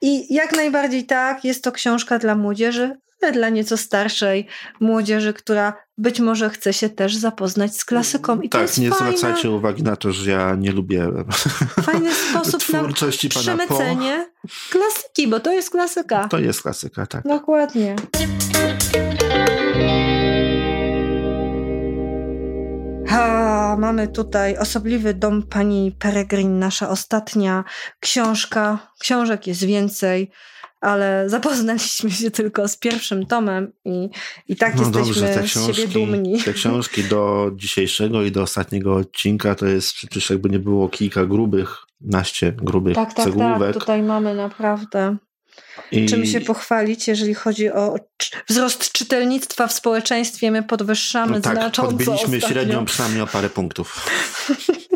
I 0.00 0.34
jak 0.34 0.52
najbardziej 0.56 1.06
tak, 1.06 1.44
jest 1.44 1.64
to 1.64 1.72
książka 1.72 2.18
dla 2.18 2.34
młodzieży, 2.34 2.96
ale 3.22 3.32
dla 3.32 3.48
nieco 3.48 3.76
starszej 3.76 4.46
młodzieży, 4.80 5.32
która 5.32 5.72
być 5.98 6.20
może 6.20 6.50
chce 6.50 6.72
się 6.72 6.88
też 6.88 7.16
zapoznać 7.16 7.76
z 7.76 7.84
klasyką. 7.84 8.40
I 8.40 8.48
tak, 8.48 8.78
nie 8.78 8.90
fajne, 8.90 9.16
zwracajcie 9.16 9.50
uwagi 9.50 9.82
na 9.82 9.96
to, 9.96 10.12
że 10.12 10.30
ja 10.30 10.54
nie 10.54 10.72
lubię 10.72 11.08
fajny 11.82 12.14
sposób 12.14 12.68
na 12.72 12.82
przemycenie 13.28 14.30
klasyki, 14.70 15.28
bo 15.28 15.40
to 15.40 15.52
jest 15.52 15.70
klasyka. 15.70 16.28
To 16.28 16.38
jest 16.38 16.62
klasyka, 16.62 17.06
tak. 17.06 17.24
Dokładnie. 17.24 17.96
Ha, 23.10 23.76
mamy 23.78 24.08
tutaj 24.08 24.56
osobliwy 24.56 25.14
dom 25.14 25.42
pani 25.42 25.96
Peregrin, 25.98 26.58
nasza 26.58 26.88
ostatnia 26.88 27.64
książka. 28.00 28.78
Książek 28.98 29.46
jest 29.46 29.64
więcej 29.64 30.30
ale 30.80 31.24
zapoznaliśmy 31.28 32.10
się 32.10 32.30
tylko 32.30 32.68
z 32.68 32.76
pierwszym 32.76 33.26
tomem 33.26 33.72
i, 33.84 34.10
i 34.48 34.56
tak 34.56 34.74
no 34.76 34.82
jesteśmy 34.82 35.06
dobrze, 35.06 35.34
te 35.34 35.42
książki, 35.42 35.72
z 35.72 35.76
siebie 35.76 35.92
dumni. 35.94 36.42
Te 36.42 36.52
książki 36.52 37.04
do 37.04 37.50
dzisiejszego 37.56 38.22
i 38.22 38.32
do 38.32 38.42
ostatniego 38.42 38.94
odcinka 38.94 39.54
to 39.54 39.66
jest 39.66 39.92
przecież 39.92 40.30
jakby 40.30 40.50
nie 40.50 40.58
było 40.58 40.88
kilka 40.88 41.26
grubych, 41.26 41.76
naście 42.00 42.52
grubych 42.52 42.94
tak, 42.94 43.14
tak, 43.14 43.24
cegłówek. 43.24 43.74
Tak, 43.74 43.82
tutaj 43.82 44.02
mamy 44.02 44.34
naprawdę 44.34 45.16
i... 45.92 46.06
czym 46.06 46.26
się 46.26 46.40
pochwalić, 46.40 47.08
jeżeli 47.08 47.34
chodzi 47.34 47.72
o 47.72 47.94
wzrost 48.48 48.92
czytelnictwa 48.92 49.66
w 49.66 49.72
społeczeństwie. 49.72 50.50
My 50.50 50.62
podwyższamy 50.62 51.32
no 51.32 51.40
tak, 51.40 51.56
znacząco 51.56 51.90
podbiliśmy 51.90 52.14
ostatnio. 52.14 52.48
średnią 52.48 52.84
przynajmniej 52.84 53.22
o 53.22 53.26
parę 53.26 53.50
punktów. 53.50 54.06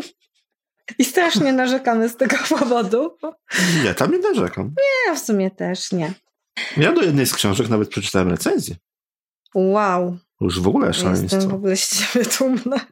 I 0.99 1.05
strasznie 1.05 1.53
narzekamy 1.53 2.09
z 2.09 2.17
tego 2.17 2.37
powodu. 2.49 3.17
Nie, 3.83 3.93
tam 3.93 4.11
nie 4.11 4.19
narzekam. 4.19 4.65
Nie, 4.65 5.15
w 5.15 5.19
sumie 5.19 5.51
też 5.51 5.91
nie. 5.91 6.13
Ja 6.77 6.91
do 6.91 7.01
jednej 7.01 7.25
z 7.25 7.33
książek 7.33 7.69
nawet 7.69 7.89
przeczytałem 7.89 8.29
recenzję. 8.29 8.75
Wow. 9.55 10.17
Już 10.41 10.59
w 10.59 10.67
ogóle 10.67 10.93
szaleństwo. 10.93 11.35
Jestem 11.35 11.51
w 11.51 11.53
ogóle 11.53 11.77
z 11.77 11.89
ciebie 11.89 12.25
dumna. 12.39 12.85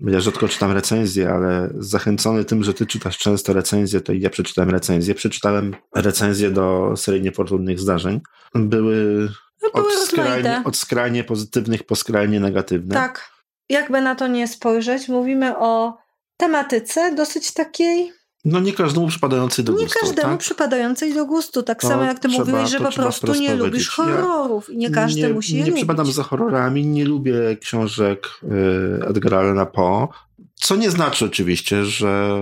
Ja 0.00 0.20
rzadko 0.20 0.48
czytam 0.48 0.72
recenzje, 0.72 1.30
ale 1.30 1.70
zachęcony 1.78 2.44
tym, 2.44 2.64
że 2.64 2.74
ty 2.74 2.86
czytasz 2.86 3.18
często 3.18 3.52
recenzje, 3.52 4.00
to 4.00 4.12
i 4.12 4.20
ja 4.20 4.30
przeczytałem 4.30 4.70
recenzję. 4.70 5.14
Przeczytałem 5.14 5.76
recenzję 5.94 6.50
do 6.50 6.96
serii 6.96 7.22
niefortunnych 7.22 7.80
zdarzeń. 7.80 8.20
Były, 8.54 9.28
no, 9.62 9.70
były 9.74 9.86
od, 9.86 9.92
skrajnie, 9.92 10.62
od 10.64 10.76
skrajnie 10.76 11.24
pozytywnych 11.24 11.82
po 11.82 11.96
skrajnie 11.96 12.40
negatywne. 12.40 12.94
Tak. 12.94 13.30
Jakby 13.68 14.00
na 14.00 14.14
to 14.14 14.26
nie 14.26 14.48
spojrzeć, 14.48 15.08
mówimy 15.08 15.58
o 15.58 15.98
tematyce 16.36 17.14
dosyć 17.14 17.52
takiej. 17.52 18.12
No 18.46 18.60
nie 18.60 18.72
każdemu 18.72 19.08
przypadającej 19.08 19.64
do 19.64 19.72
nie 19.72 19.78
gustu. 19.78 19.98
Nie 19.98 20.06
każdemu 20.06 20.30
tak? 20.30 20.40
przypadającej 20.40 21.14
do 21.14 21.26
gustu. 21.26 21.62
Tak 21.62 21.80
to 21.80 21.88
samo 21.88 22.04
jak 22.04 22.18
ty 22.18 22.28
trzeba, 22.28 22.44
mówiłeś, 22.44 22.70
że 22.70 22.80
po 22.80 22.92
prostu 22.92 23.34
nie 23.34 23.54
lubisz 23.54 23.88
horrorów 23.88 24.70
i 24.70 24.76
nie 24.76 24.90
każdy 24.90 25.20
nie, 25.20 25.28
musi 25.28 25.52
je 25.52 25.58
Nie 25.58 25.66
lubić. 25.66 25.76
przypadam 25.76 26.12
za 26.12 26.22
horrorami, 26.22 26.86
nie 26.86 27.04
lubię 27.04 27.56
książek 27.60 28.28
y, 28.42 29.06
Edgara 29.06 29.38
Allena 29.38 29.66
Poe, 29.66 30.08
co 30.54 30.76
nie 30.76 30.90
znaczy 30.90 31.24
oczywiście, 31.24 31.84
że 31.84 32.40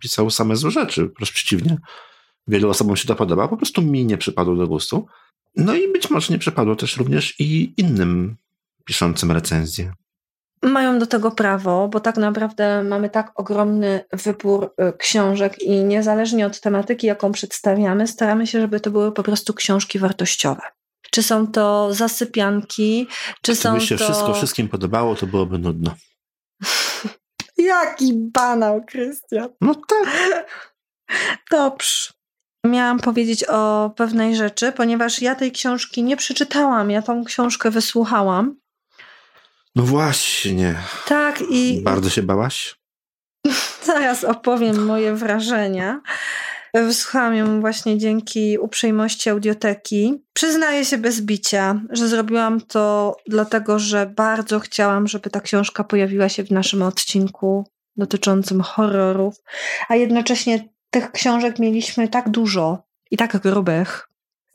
pisał 0.00 0.30
same 0.30 0.56
złe 0.56 0.70
rzeczy. 0.70 1.10
Wręcz 1.16 1.32
przeciwnie. 1.32 1.78
Wielu 2.48 2.70
osobom 2.70 2.96
się 2.96 3.08
to 3.08 3.14
podoba, 3.14 3.48
po 3.48 3.56
prostu 3.56 3.82
mi 3.82 4.04
nie 4.04 4.18
przypadło 4.18 4.56
do 4.56 4.66
gustu. 4.66 5.06
No 5.56 5.74
i 5.74 5.92
być 5.92 6.10
może 6.10 6.32
nie 6.32 6.38
przypadło 6.38 6.76
też 6.76 6.96
również 6.96 7.40
i 7.40 7.74
innym 7.76 8.36
piszącym 8.84 9.32
recenzje 9.32 9.92
mają 10.66 10.98
do 10.98 11.06
tego 11.06 11.30
prawo, 11.30 11.88
bo 11.88 12.00
tak 12.00 12.16
naprawdę 12.16 12.82
mamy 12.82 13.10
tak 13.10 13.32
ogromny 13.40 14.04
wybór 14.12 14.64
y, 14.64 14.92
książek 14.98 15.62
i 15.62 15.84
niezależnie 15.84 16.46
od 16.46 16.60
tematyki, 16.60 17.06
jaką 17.06 17.32
przedstawiamy, 17.32 18.06
staramy 18.06 18.46
się, 18.46 18.60
żeby 18.60 18.80
to 18.80 18.90
były 18.90 19.12
po 19.12 19.22
prostu 19.22 19.54
książki 19.54 19.98
wartościowe. 19.98 20.62
Czy 21.10 21.22
są 21.22 21.46
to 21.46 21.94
zasypianki, 21.94 23.08
czy 23.42 23.52
Gdyby 23.52 23.62
są 23.62 23.80
się 23.80 23.96
to... 23.96 24.04
wszystko 24.04 24.34
wszystkim 24.34 24.68
podobało, 24.68 25.14
to 25.14 25.26
byłoby 25.26 25.58
nudno. 25.58 25.94
Jaki 27.58 28.12
banał, 28.14 28.84
Krystian. 28.84 29.48
No 29.60 29.74
tak. 29.74 30.46
Dobrze. 31.50 32.12
Miałam 32.66 33.00
powiedzieć 33.00 33.44
o 33.48 33.90
pewnej 33.96 34.36
rzeczy, 34.36 34.72
ponieważ 34.72 35.22
ja 35.22 35.34
tej 35.34 35.52
książki 35.52 36.02
nie 36.02 36.16
przeczytałam, 36.16 36.90
ja 36.90 37.02
tą 37.02 37.24
książkę 37.24 37.70
wysłuchałam. 37.70 38.56
No 39.76 39.82
właśnie. 39.82 40.74
Tak 41.06 41.42
i. 41.50 41.80
Bardzo 41.82 42.10
się 42.10 42.22
bałaś? 42.22 42.76
Zaraz 43.86 44.24
opowiem 44.24 44.84
moje 44.84 45.14
wrażenia. 45.14 46.00
Wysłuchałam 46.74 47.34
ją 47.34 47.60
właśnie 47.60 47.98
dzięki 47.98 48.58
uprzejmości 48.58 49.30
audioteki. 49.30 50.24
Przyznaję 50.32 50.84
się 50.84 50.98
bez 50.98 51.20
bicia, 51.20 51.80
że 51.90 52.08
zrobiłam 52.08 52.60
to 52.60 53.16
dlatego, 53.26 53.78
że 53.78 54.06
bardzo 54.06 54.60
chciałam, 54.60 55.08
żeby 55.08 55.30
ta 55.30 55.40
książka 55.40 55.84
pojawiła 55.84 56.28
się 56.28 56.44
w 56.44 56.50
naszym 56.50 56.82
odcinku 56.82 57.64
dotyczącym 57.96 58.60
horrorów, 58.60 59.34
a 59.88 59.96
jednocześnie 59.96 60.68
tych 60.90 61.12
książek 61.12 61.58
mieliśmy 61.58 62.08
tak 62.08 62.28
dużo 62.28 62.86
i 63.10 63.16
tak 63.16 63.36
grubych, 63.36 64.08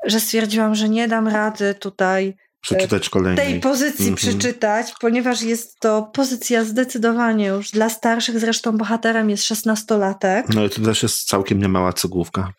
że 0.05 0.19
stwierdziłam, 0.19 0.75
że 0.75 0.89
nie 0.89 1.07
dam 1.07 1.27
rady 1.27 1.75
tutaj 1.75 2.37
przeczytać 2.61 3.09
kolejnej. 3.09 3.47
tej 3.47 3.59
pozycji 3.59 4.05
mm 4.05 4.15
-hmm. 4.15 4.17
przeczytać, 4.17 4.93
ponieważ 5.01 5.41
jest 5.41 5.79
to 5.79 6.03
pozycja 6.13 6.63
zdecydowanie 6.63 7.47
już 7.47 7.71
dla 7.71 7.89
starszych, 7.89 8.39
zresztą 8.39 8.77
bohaterem 8.77 9.29
jest 9.29 9.43
szesnastolatek. 9.43 10.45
No 10.49 10.65
i 10.65 10.69
to 10.69 10.81
też 10.81 11.03
jest 11.03 11.27
całkiem 11.27 11.59
niemała 11.59 11.93
cegłówka. 11.93 12.53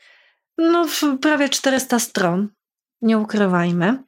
No 0.59 0.87
prawie 1.21 1.49
400 1.49 1.99
stron, 1.99 2.49
nie 3.03 3.19
ukrywajmy. 3.19 4.03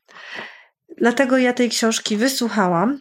Dlatego 0.98 1.38
ja 1.38 1.52
tej 1.52 1.70
książki 1.70 2.16
wysłuchałam, 2.16 3.00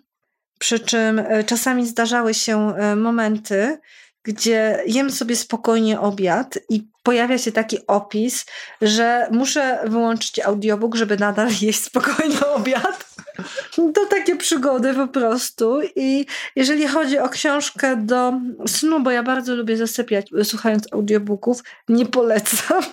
przy 0.59 0.79
czym 0.79 1.19
e, 1.19 1.43
czasami 1.43 1.87
zdarzały 1.87 2.33
się 2.33 2.75
e, 2.75 2.95
momenty, 2.95 3.79
gdzie 4.23 4.83
jem 4.85 5.11
sobie 5.11 5.35
spokojnie 5.35 5.99
obiad 5.99 6.59
i 6.69 6.87
pojawia 7.03 7.37
się 7.37 7.51
taki 7.51 7.87
opis, 7.87 8.45
że 8.81 9.27
muszę 9.31 9.79
wyłączyć 9.83 10.39
audiobook, 10.39 10.95
żeby 10.95 11.17
nadal 11.17 11.49
jeść 11.61 11.83
spokojny 11.83 12.47
obiad. 12.47 13.13
To 13.75 14.05
takie 14.09 14.35
przygody 14.35 14.93
po 14.93 15.07
prostu. 15.07 15.79
I 15.95 16.25
jeżeli 16.55 16.87
chodzi 16.87 17.19
o 17.19 17.29
książkę 17.29 17.97
do 17.97 18.33
snu, 18.67 19.03
bo 19.03 19.11
ja 19.11 19.23
bardzo 19.23 19.55
lubię 19.55 19.77
zasypiać 19.77 20.29
słuchając 20.43 20.93
audiobooków, 20.93 21.63
nie 21.89 22.05
polecam. 22.05 22.83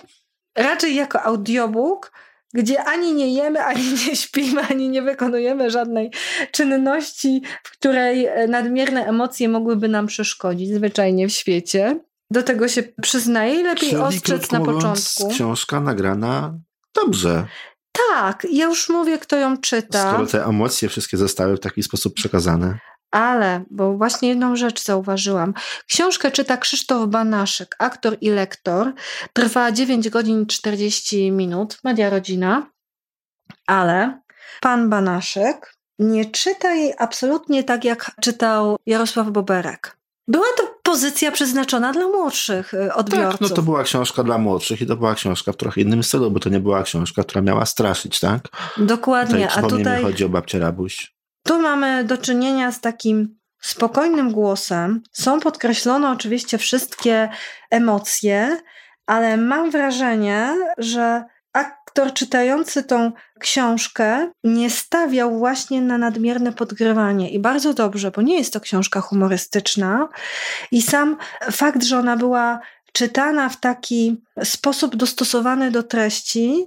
Raczej 0.55 0.95
jako 0.95 1.21
audiobook, 1.21 2.11
gdzie 2.53 2.83
ani 2.83 3.13
nie 3.13 3.33
jemy, 3.33 3.63
ani 3.63 3.83
nie 4.07 4.15
śpimy, 4.15 4.61
ani 4.61 4.89
nie 4.89 5.01
wykonujemy 5.01 5.71
żadnej 5.71 6.11
czynności, 6.51 7.41
w 7.63 7.71
której 7.71 8.27
nadmierne 8.47 9.05
emocje 9.05 9.49
mogłyby 9.49 9.87
nam 9.87 10.07
przeszkodzić 10.07 10.73
zwyczajnie 10.73 11.27
w 11.27 11.31
świecie. 11.31 11.99
Do 12.31 12.43
tego 12.43 12.67
się 12.67 12.83
przyznaję 13.01 13.55
i 13.55 13.63
lepiej 13.63 13.89
Czyli, 13.89 14.01
ostrzec 14.01 14.51
na 14.51 14.59
mówiąc, 14.59 14.83
początku. 14.83 15.35
Książka 15.35 15.79
nagrana 15.79 16.59
dobrze. 16.95 17.45
Tak, 18.09 18.47
ja 18.51 18.65
już 18.65 18.89
mówię, 18.89 19.17
kto 19.17 19.35
ją 19.35 19.57
czyta. 19.57 20.11
Skoro 20.11 20.27
te 20.27 20.45
emocje 20.45 20.89
wszystkie 20.89 21.17
zostały 21.17 21.57
w 21.57 21.59
taki 21.59 21.83
sposób 21.83 22.13
przekazane. 22.13 22.79
Ale, 23.11 23.63
bo 23.69 23.97
właśnie 23.97 24.29
jedną 24.29 24.55
rzecz 24.55 24.83
zauważyłam. 24.83 25.53
Książkę 25.87 26.31
czyta 26.31 26.57
Krzysztof 26.57 27.09
Banaszek, 27.09 27.75
aktor 27.79 28.17
i 28.21 28.29
lektor. 28.29 28.93
Trwa 29.33 29.71
9 29.71 30.09
godzin 30.09 30.45
40 30.45 31.31
minut, 31.31 31.77
media 31.83 32.09
rodzina. 32.09 32.71
Ale 33.67 34.21
pan 34.61 34.89
Banaszek 34.89 35.73
nie 35.99 36.25
czyta 36.25 36.73
jej 36.73 36.93
absolutnie 36.97 37.63
tak, 37.63 37.83
jak 37.83 38.11
czytał 38.21 38.77
Jarosław 38.85 39.29
Boberek. 39.29 39.97
Była 40.27 40.45
to 40.57 40.79
pozycja 40.83 41.31
przeznaczona 41.31 41.93
dla 41.93 42.07
młodszych 42.07 42.73
y, 42.73 42.93
odbiorców. 42.93 43.39
Tak, 43.39 43.49
no 43.49 43.55
to 43.55 43.61
była 43.61 43.83
książka 43.83 44.23
dla 44.23 44.37
młodszych 44.37 44.81
i 44.81 44.85
to 44.85 44.95
była 44.95 45.15
książka 45.15 45.51
w 45.51 45.57
trochę 45.57 45.81
innym 45.81 46.03
stylu, 46.03 46.31
bo 46.31 46.39
to 46.39 46.49
nie 46.49 46.59
była 46.59 46.83
książka, 46.83 47.23
która 47.23 47.41
miała 47.41 47.65
straszyć, 47.65 48.19
tak? 48.19 48.41
Dokładnie. 48.77 49.47
Tutaj, 49.47 49.63
a 49.65 49.67
tutaj 49.67 50.03
chodzi 50.03 50.25
o 50.25 50.29
babcię 50.29 50.59
Rabuś. 50.59 51.20
Tu 51.43 51.61
mamy 51.61 52.03
do 52.03 52.17
czynienia 52.17 52.71
z 52.71 52.81
takim 52.81 53.39
spokojnym 53.61 54.31
głosem. 54.31 55.03
Są 55.11 55.39
podkreślone 55.39 56.11
oczywiście 56.11 56.57
wszystkie 56.57 57.29
emocje, 57.69 58.57
ale 59.05 59.37
mam 59.37 59.71
wrażenie, 59.71 60.55
że 60.77 61.23
aktor 61.53 62.13
czytający 62.13 62.83
tą 62.83 63.11
książkę 63.39 64.31
nie 64.43 64.69
stawiał 64.69 65.39
właśnie 65.39 65.81
na 65.81 65.97
nadmierne 65.97 66.53
podgrywanie. 66.53 67.29
I 67.29 67.39
bardzo 67.39 67.73
dobrze, 67.73 68.11
bo 68.11 68.21
nie 68.21 68.37
jest 68.37 68.53
to 68.53 68.59
książka 68.59 69.01
humorystyczna. 69.01 70.09
I 70.71 70.81
sam 70.81 71.17
fakt, 71.51 71.83
że 71.83 71.99
ona 71.99 72.17
była 72.17 72.59
czytana 72.93 73.49
w 73.49 73.59
taki 73.59 74.23
sposób 74.43 74.95
dostosowany 74.95 75.71
do 75.71 75.83
treści, 75.83 76.65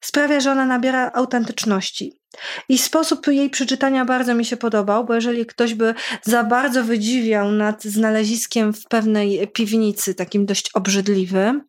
sprawia, 0.00 0.40
że 0.40 0.52
ona 0.52 0.66
nabiera 0.66 1.10
autentyczności. 1.14 2.20
I 2.68 2.78
sposób 2.78 3.26
jej 3.26 3.50
przeczytania 3.50 4.04
bardzo 4.04 4.34
mi 4.34 4.44
się 4.44 4.56
podobał, 4.56 5.04
bo 5.04 5.14
jeżeli 5.14 5.46
ktoś 5.46 5.74
by 5.74 5.94
za 6.22 6.44
bardzo 6.44 6.84
wydziwiał 6.84 7.52
nad 7.52 7.82
znaleziskiem 7.82 8.72
w 8.72 8.84
pewnej 8.84 9.48
piwnicy, 9.48 10.14
takim 10.14 10.46
dość 10.46 10.70
obrzydliwym, 10.74 11.62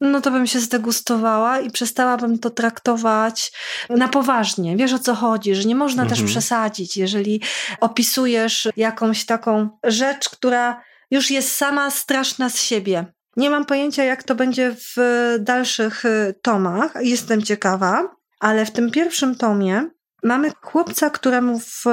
no 0.00 0.20
to 0.20 0.30
bym 0.30 0.46
się 0.46 0.60
zdegustowała 0.60 1.60
i 1.60 1.70
przestałabym 1.70 2.38
to 2.38 2.50
traktować 2.50 3.52
na 3.90 4.08
poważnie. 4.08 4.76
Wiesz 4.76 4.92
o 4.92 4.98
co 4.98 5.14
chodzi, 5.14 5.54
że 5.54 5.68
nie 5.68 5.74
można 5.74 6.02
mhm. 6.02 6.20
też 6.20 6.30
przesadzić, 6.30 6.96
jeżeli 6.96 7.40
opisujesz 7.80 8.68
jakąś 8.76 9.26
taką 9.26 9.68
rzecz, 9.84 10.28
która 10.28 10.82
już 11.10 11.30
jest 11.30 11.56
sama 11.56 11.90
straszna 11.90 12.50
z 12.50 12.62
siebie. 12.62 13.06
Nie 13.36 13.50
mam 13.50 13.64
pojęcia, 13.64 14.04
jak 14.04 14.22
to 14.22 14.34
będzie 14.34 14.76
w 14.78 14.96
dalszych 15.40 16.04
y, 16.04 16.34
tomach. 16.42 16.94
Jestem 17.00 17.42
ciekawa, 17.42 18.16
ale 18.40 18.66
w 18.66 18.70
tym 18.70 18.90
pierwszym 18.90 19.34
tomie 19.34 19.90
mamy 20.22 20.52
chłopca, 20.62 21.10
któremu 21.10 21.60
w 21.60 21.84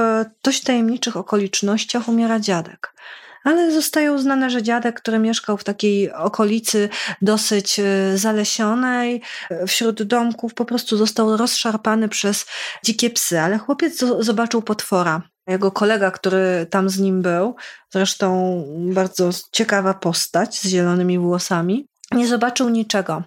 dość 0.44 0.64
tajemniczych 0.64 1.18
okolicznościach 1.18 2.08
umiera 2.08 2.40
dziadek 2.40 2.94
ale 3.44 3.72
zostaje 3.72 4.12
uznane, 4.12 4.50
że 4.50 4.64
dziadek, 4.64 5.02
który 5.02 5.20
mieszkał 5.20 5.58
w 5.58 5.64
takiej 5.64 6.14
okolicy 6.14 6.90
dosyć 7.22 7.80
e, 7.80 8.18
zalesionej, 8.18 9.22
e, 9.50 9.68
wśród 9.68 10.04
domków, 10.04 10.54
po 10.54 10.66
prostu 10.66 10.98
został 10.98 11.38
rozszarpany 11.38 12.10
przez 12.10 12.46
dzikie 12.86 13.10
psy, 13.10 13.40
ale 13.40 13.58
chłopiec 13.58 14.00
zobaczył 14.20 14.62
potwora. 14.62 15.31
Jego 15.52 15.72
kolega, 15.72 16.12
który 16.12 16.68
tam 16.70 16.90
z 16.90 17.00
nim 17.00 17.22
był, 17.22 17.56
zresztą 17.90 18.64
bardzo 18.94 19.30
ciekawa 19.52 19.94
postać 19.94 20.60
z 20.60 20.68
zielonymi 20.68 21.20
włosami, 21.20 21.86
nie 22.12 22.28
zobaczył 22.28 22.70
niczego. 22.70 23.24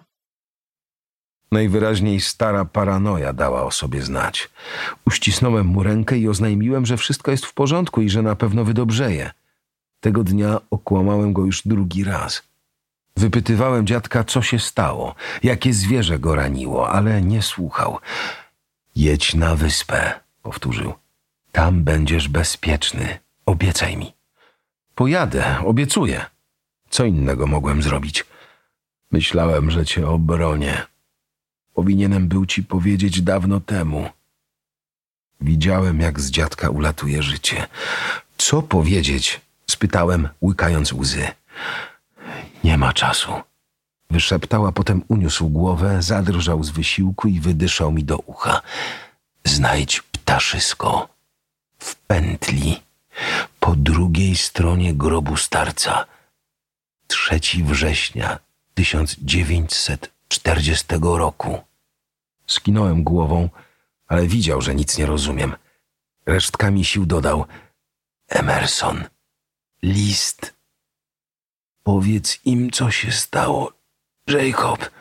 Najwyraźniej 1.51 2.21
stara 2.21 2.65
paranoja 2.65 3.33
dała 3.33 3.63
o 3.63 3.71
sobie 3.71 4.01
znać. 4.01 4.49
Uścisnąłem 5.07 5.67
mu 5.67 5.83
rękę 5.83 6.17
i 6.17 6.27
oznajmiłem, 6.27 6.85
że 6.85 6.97
wszystko 6.97 7.31
jest 7.31 7.45
w 7.45 7.53
porządku 7.53 8.01
i 8.01 8.09
że 8.09 8.21
na 8.21 8.35
pewno 8.35 8.63
wydobrzeje. 8.63 9.31
Tego 9.99 10.23
dnia 10.23 10.59
okłamałem 10.71 11.33
go 11.33 11.45
już 11.45 11.61
drugi 11.67 12.03
raz. 12.03 12.43
Wypytywałem 13.17 13.87
dziadka, 13.87 14.23
co 14.23 14.41
się 14.41 14.59
stało, 14.59 15.15
jakie 15.43 15.73
zwierzę 15.73 16.19
go 16.19 16.35
raniło, 16.35 16.89
ale 16.89 17.21
nie 17.21 17.41
słuchał. 17.41 17.99
Jedź 18.95 19.33
na 19.33 19.55
wyspę, 19.55 20.19
powtórzył. 20.43 20.93
Tam 21.55 21.83
będziesz 21.83 22.27
bezpieczny. 22.27 23.19
Obiecaj 23.45 23.97
mi. 23.97 24.13
Pojadę, 24.95 25.59
obiecuję. 25.65 26.25
Co 26.89 27.05
innego 27.05 27.47
mogłem 27.47 27.83
zrobić? 27.83 28.25
Myślałem, 29.11 29.71
że 29.71 29.85
cię 29.85 30.07
obronię. 30.07 30.81
Powinienem 31.73 32.27
był 32.27 32.45
ci 32.45 32.63
powiedzieć 32.63 33.21
dawno 33.21 33.59
temu. 33.59 34.09
Widziałem, 35.41 35.99
jak 35.99 36.19
z 36.19 36.31
dziadka 36.31 36.69
ulatuje 36.69 37.23
życie. 37.23 37.67
Co 38.37 38.61
powiedzieć, 38.61 39.41
spytałem, 39.71 40.29
łykając 40.41 40.93
łzy. 40.93 41.27
Nie 42.63 42.77
ma 42.77 42.93
czasu. 42.93 43.31
Wyszeptała, 44.09 44.71
potem 44.71 45.01
uniósł 45.07 45.49
głowę, 45.49 46.01
zadrżał 46.01 46.63
z 46.63 46.69
wysiłku 46.69 47.27
i 47.27 47.39
wydyszał 47.39 47.91
mi 47.91 48.03
do 48.03 48.17
ucha. 48.17 48.61
Znajdź 49.45 50.01
ptaszysko 50.01 51.14
w 51.79 51.95
pętli 51.95 52.81
po 53.59 53.75
drugiej 53.75 54.35
stronie 54.35 54.93
grobu 54.93 55.37
starca. 55.37 56.05
3 57.07 57.39
września 57.63 58.39
1940 58.73 60.85
roku. 61.01 61.61
Skinąłem 62.47 63.03
głową, 63.03 63.49
ale 64.07 64.27
widział, 64.27 64.61
że 64.61 64.75
nic 64.75 64.97
nie 64.97 65.05
rozumiem. 65.05 65.55
Resztkami 66.25 66.85
sił 66.85 67.05
dodał 67.05 67.45
Emerson 68.29 69.03
list. 69.83 70.53
Powiedz 71.83 72.45
im, 72.45 72.71
co 72.71 72.91
się 72.91 73.11
stało, 73.11 73.73
Jacob. 74.27 74.91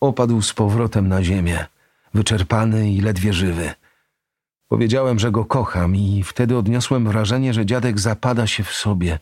Opadł 0.00 0.42
z 0.42 0.52
powrotem 0.52 1.08
na 1.08 1.22
ziemię, 1.22 1.66
wyczerpany 2.14 2.92
i 2.92 3.00
ledwie 3.00 3.32
żywy. 3.32 3.74
Powiedziałem, 4.72 5.18
że 5.18 5.30
go 5.30 5.44
kocham 5.44 5.96
i 5.96 6.22
wtedy 6.22 6.56
odniosłem 6.56 7.08
wrażenie, 7.08 7.54
że 7.54 7.66
dziadek 7.66 8.00
zapada 8.00 8.46
się 8.46 8.64
w 8.64 8.72
sobie, 8.72 9.18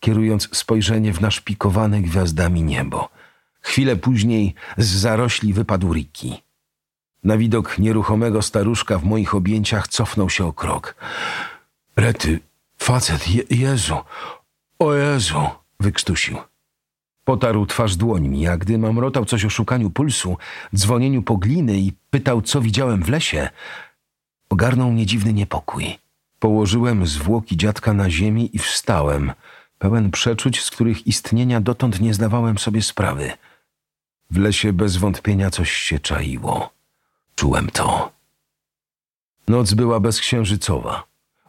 kierując 0.00 0.48
spojrzenie 0.52 1.12
w 1.12 1.20
naszpikowane 1.20 2.00
gwiazdami 2.00 2.62
niebo. 2.62 3.08
Chwilę 3.60 3.96
później 3.96 4.54
z 4.78 4.86
zarośli 4.86 5.52
wypadł 5.52 5.92
Ricky. 5.94 6.28
Na 7.24 7.36
widok 7.36 7.78
nieruchomego 7.78 8.42
staruszka 8.42 8.98
w 8.98 9.04
moich 9.04 9.34
objęciach 9.34 9.88
cofnął 9.88 10.30
się 10.30 10.44
o 10.46 10.52
krok. 10.52 10.94
Rety, 11.96 12.40
Facet, 12.78 13.28
Je 13.28 13.42
Jezu, 13.50 13.96
o 14.78 14.94
Jezu, 14.94 15.40
wykrztusił. 15.80 16.36
Potarł 17.24 17.66
twarz 17.66 17.96
dłońmi, 17.96 18.48
a 18.48 18.56
gdy 18.56 18.78
mamrotał 18.78 19.24
coś 19.24 19.44
o 19.44 19.50
szukaniu 19.50 19.90
pulsu, 19.90 20.36
dzwonieniu 20.74 21.22
po 21.22 21.36
gliny 21.36 21.78
i 21.78 21.92
pytał, 22.10 22.42
co 22.42 22.60
widziałem 22.60 23.02
w 23.02 23.08
lesie, 23.08 23.50
ogarnął 24.54 24.92
mnie 24.92 25.06
dziwny 25.06 25.32
niepokój. 25.32 25.98
Położyłem 26.38 27.06
zwłoki 27.06 27.56
dziadka 27.56 27.92
na 27.92 28.10
ziemi 28.10 28.50
i 28.52 28.58
wstałem, 28.58 29.32
pełen 29.78 30.10
przeczuć, 30.10 30.60
z 30.60 30.70
których 30.70 31.06
istnienia 31.06 31.60
dotąd 31.60 32.00
nie 32.00 32.14
zdawałem 32.14 32.58
sobie 32.58 32.82
sprawy. 32.82 33.32
W 34.30 34.38
lesie 34.38 34.72
bez 34.72 34.96
wątpienia 34.96 35.50
coś 35.50 35.72
się 35.72 35.98
czaiło. 35.98 36.70
Czułem 37.34 37.70
to. 37.70 38.12
Noc 39.48 39.74
była 39.74 40.00
bezksiężycowa. 40.00 41.04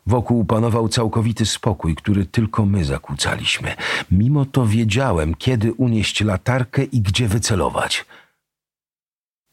Wokół 0.07 0.45
panował 0.45 0.89
całkowity 0.89 1.45
spokój, 1.45 1.95
który 1.95 2.25
tylko 2.25 2.65
my 2.65 2.85
zakłócaliśmy. 2.85 3.75
Mimo 4.11 4.45
to 4.45 4.65
wiedziałem, 4.65 5.35
kiedy 5.35 5.73
unieść 5.73 6.21
latarkę 6.21 6.83
i 6.83 7.01
gdzie 7.01 7.27
wycelować. 7.27 8.05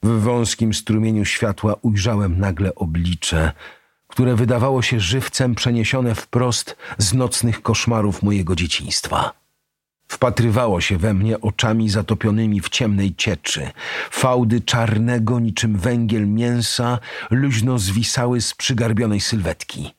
W 0.03 0.21
wąskim 0.21 0.75
strumieniu 0.75 1.25
światła 1.25 1.75
ujrzałem 1.83 2.39
nagle 2.39 2.75
oblicze, 2.75 3.53
które 4.09 4.35
wydawało 4.37 4.83
się 4.83 5.01
żywcem 5.01 5.55
przeniesione 5.55 6.15
wprost 6.15 6.77
z 6.99 7.15
nocnych 7.15 7.63
koszmarów 7.63 8.23
mojego 8.23 8.55
dzieciństwa. 8.57 9.33
Wpatrywało 10.09 10.81
się 10.81 10.99
we 10.99 11.15
mnie 11.15 11.41
oczami 11.41 11.91
zatopionymi 11.91 12.61
w 12.61 12.69
ciemnej 12.69 13.15
cieczy. 13.15 13.71
Fałdy 14.11 14.61
czarnego, 14.61 15.41
niczym 15.41 15.79
węgiel 15.79 16.29
mięsa, 16.29 16.99
luźno 17.31 17.79
zwisały 17.79 18.41
z 18.41 18.55
przygarbionej 18.55 19.21
sylwetki. 19.21 19.95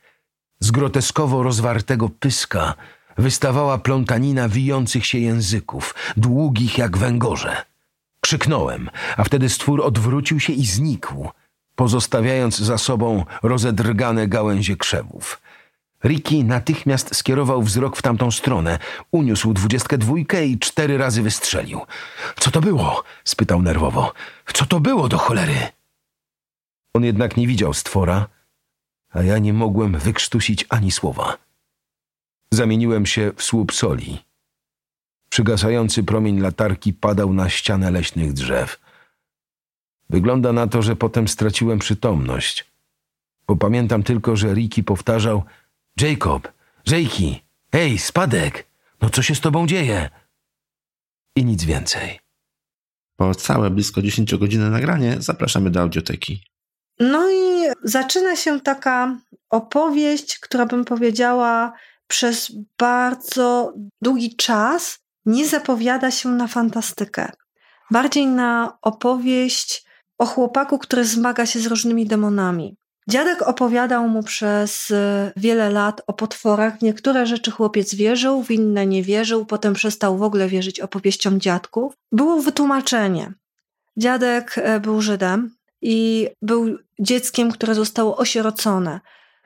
Z 0.59 0.71
groteskowo 0.71 1.43
rozwartego 1.43 2.09
pyska 2.09 2.73
wystawała 3.17 3.77
plątanina 3.77 4.49
wijących 4.49 5.05
się 5.05 5.17
języków, 5.17 5.95
długich 6.17 6.77
jak 6.77 6.97
węgorze. 6.97 7.72
Krzyknąłem, 8.23 8.89
a 9.17 9.23
wtedy 9.23 9.49
stwór 9.49 9.81
odwrócił 9.81 10.39
się 10.39 10.53
i 10.53 10.65
znikł, 10.65 11.29
pozostawiając 11.75 12.57
za 12.57 12.77
sobą 12.77 13.25
rozedrgane 13.43 14.27
gałęzie 14.27 14.77
krzewów. 14.77 15.41
Ricky 16.03 16.43
natychmiast 16.43 17.15
skierował 17.15 17.61
wzrok 17.63 17.97
w 17.97 18.01
tamtą 18.01 18.31
stronę, 18.31 18.79
uniósł 19.11 19.53
dwudziestkę 19.53 19.97
dwójkę 19.97 20.45
i 20.45 20.59
cztery 20.59 20.97
razy 20.97 21.21
wystrzelił. 21.21 21.81
Co 22.39 22.51
to 22.51 22.61
było? 22.61 23.03
spytał 23.23 23.61
nerwowo. 23.61 24.13
Co 24.53 24.65
to 24.65 24.79
było 24.79 25.09
do 25.09 25.17
cholery? 25.17 25.57
On 26.93 27.03
jednak 27.03 27.37
nie 27.37 27.47
widział 27.47 27.73
stwora, 27.73 28.27
a 29.09 29.23
ja 29.23 29.37
nie 29.37 29.53
mogłem 29.53 29.99
wykrztusić 29.99 30.65
ani 30.69 30.91
słowa. 30.91 31.37
Zamieniłem 32.51 33.05
się 33.05 33.31
w 33.35 33.43
słup 33.43 33.73
soli. 33.73 34.32
Przygasający 35.33 36.03
promień 36.03 36.39
latarki 36.39 36.93
padał 36.93 37.33
na 37.33 37.49
ścianę 37.49 37.91
leśnych 37.91 38.33
drzew. 38.33 38.79
Wygląda 40.09 40.53
na 40.53 40.67
to, 40.67 40.81
że 40.81 40.95
potem 40.95 41.27
straciłem 41.27 41.79
przytomność. 41.79 42.65
Bo 43.47 43.55
pamiętam 43.55 44.03
tylko, 44.03 44.35
że 44.35 44.53
Ricky 44.53 44.83
powtarzał 44.83 45.43
Jacob, 46.01 46.51
Jakey, 46.87 47.39
hej, 47.71 47.97
spadek, 47.97 48.67
no 49.01 49.09
co 49.09 49.21
się 49.21 49.35
z 49.35 49.39
tobą 49.41 49.67
dzieje? 49.67 50.09
I 51.35 51.45
nic 51.45 51.63
więcej. 51.63 52.19
Po 53.15 53.35
całe 53.35 53.69
blisko 53.69 54.01
10 54.01 54.35
godziny 54.35 54.69
nagranie 54.69 55.15
zapraszamy 55.19 55.69
do 55.69 55.81
audioteki. 55.81 56.43
No 56.99 57.31
i 57.31 57.65
zaczyna 57.83 58.35
się 58.35 58.61
taka 58.61 59.17
opowieść, 59.49 60.39
która 60.39 60.65
bym 60.65 60.85
powiedziała 60.85 61.73
przez 62.07 62.51
bardzo 62.77 63.73
długi 64.01 64.35
czas 64.35 65.02
nie 65.25 65.47
zapowiada 65.47 66.11
się 66.11 66.29
na 66.29 66.47
fantastykę. 66.47 67.31
Bardziej 67.91 68.27
na 68.27 68.77
opowieść 68.81 69.85
o 70.17 70.25
chłopaku, 70.25 70.79
który 70.79 71.05
zmaga 71.05 71.45
się 71.45 71.59
z 71.59 71.65
różnymi 71.65 72.07
demonami. 72.07 72.77
Dziadek 73.09 73.41
opowiadał 73.41 74.09
mu 74.09 74.23
przez 74.23 74.91
y, 74.91 75.31
wiele 75.37 75.69
lat 75.69 76.01
o 76.07 76.13
potworach. 76.13 76.77
W 76.77 76.81
niektóre 76.81 77.25
rzeczy 77.25 77.51
chłopiec 77.51 77.95
wierzył, 77.95 78.43
w 78.43 78.51
inne 78.51 78.87
nie 78.87 79.03
wierzył, 79.03 79.45
potem 79.45 79.73
przestał 79.73 80.17
w 80.17 80.23
ogóle 80.23 80.47
wierzyć 80.47 80.79
opowieściom 80.79 81.39
dziadków. 81.39 81.93
Było 82.11 82.41
wytłumaczenie. 82.41 83.33
Dziadek 83.97 84.55
e, 84.57 84.79
był 84.79 85.01
Żydem 85.01 85.55
i 85.81 86.27
był 86.41 86.77
dzieckiem, 86.99 87.51
które 87.51 87.75
zostało 87.75 88.17
osierocone. 88.17 88.99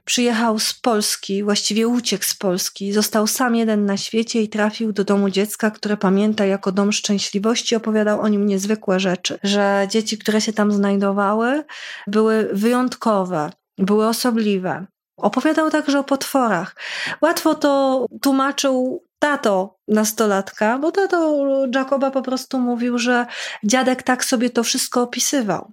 Przyjechał 0.08 0.60
z 0.60 0.74
Polski, 0.74 1.44
właściwie 1.44 1.88
uciekł 1.88 2.24
z 2.24 2.36
Polski, 2.36 2.94
został 2.94 3.28
sam 3.28 3.56
jeden 3.56 3.86
na 3.86 3.98
świecie 3.98 4.42
i 4.42 4.50
trafił 4.50 4.94
do 4.94 5.04
domu 5.04 5.30
dziecka, 5.30 5.72
które 5.72 5.98
pamięta 5.98 6.46
jako 6.46 6.72
dom 6.72 6.92
szczęśliwości. 6.92 7.76
Opowiadał 7.76 8.22
o 8.22 8.28
nim 8.28 8.46
niezwykłe 8.46 9.00
rzeczy, 9.00 9.40
że 9.44 9.88
dzieci, 9.90 10.18
które 10.18 10.42
się 10.42 10.54
tam 10.54 10.72
znajdowały, 10.72 11.64
były 12.08 12.50
wyjątkowe, 12.54 13.52
były 13.78 14.08
osobliwe. 14.08 14.86
Opowiadał 15.18 15.70
także 15.70 16.00
o 16.00 16.04
potworach. 16.04 16.76
Łatwo 17.22 17.56
to 17.56 18.06
tłumaczył 18.22 19.04
tato 19.20 19.78
nastolatka, 19.88 20.78
bo 20.80 20.92
tato 20.92 21.46
Jacoba 21.76 22.12
po 22.12 22.22
prostu 22.22 22.60
mówił, 22.60 22.98
że 22.98 23.26
dziadek 23.64 24.04
tak 24.04 24.26
sobie 24.26 24.50
to 24.50 24.64
wszystko 24.64 25.02
opisywał. 25.02 25.72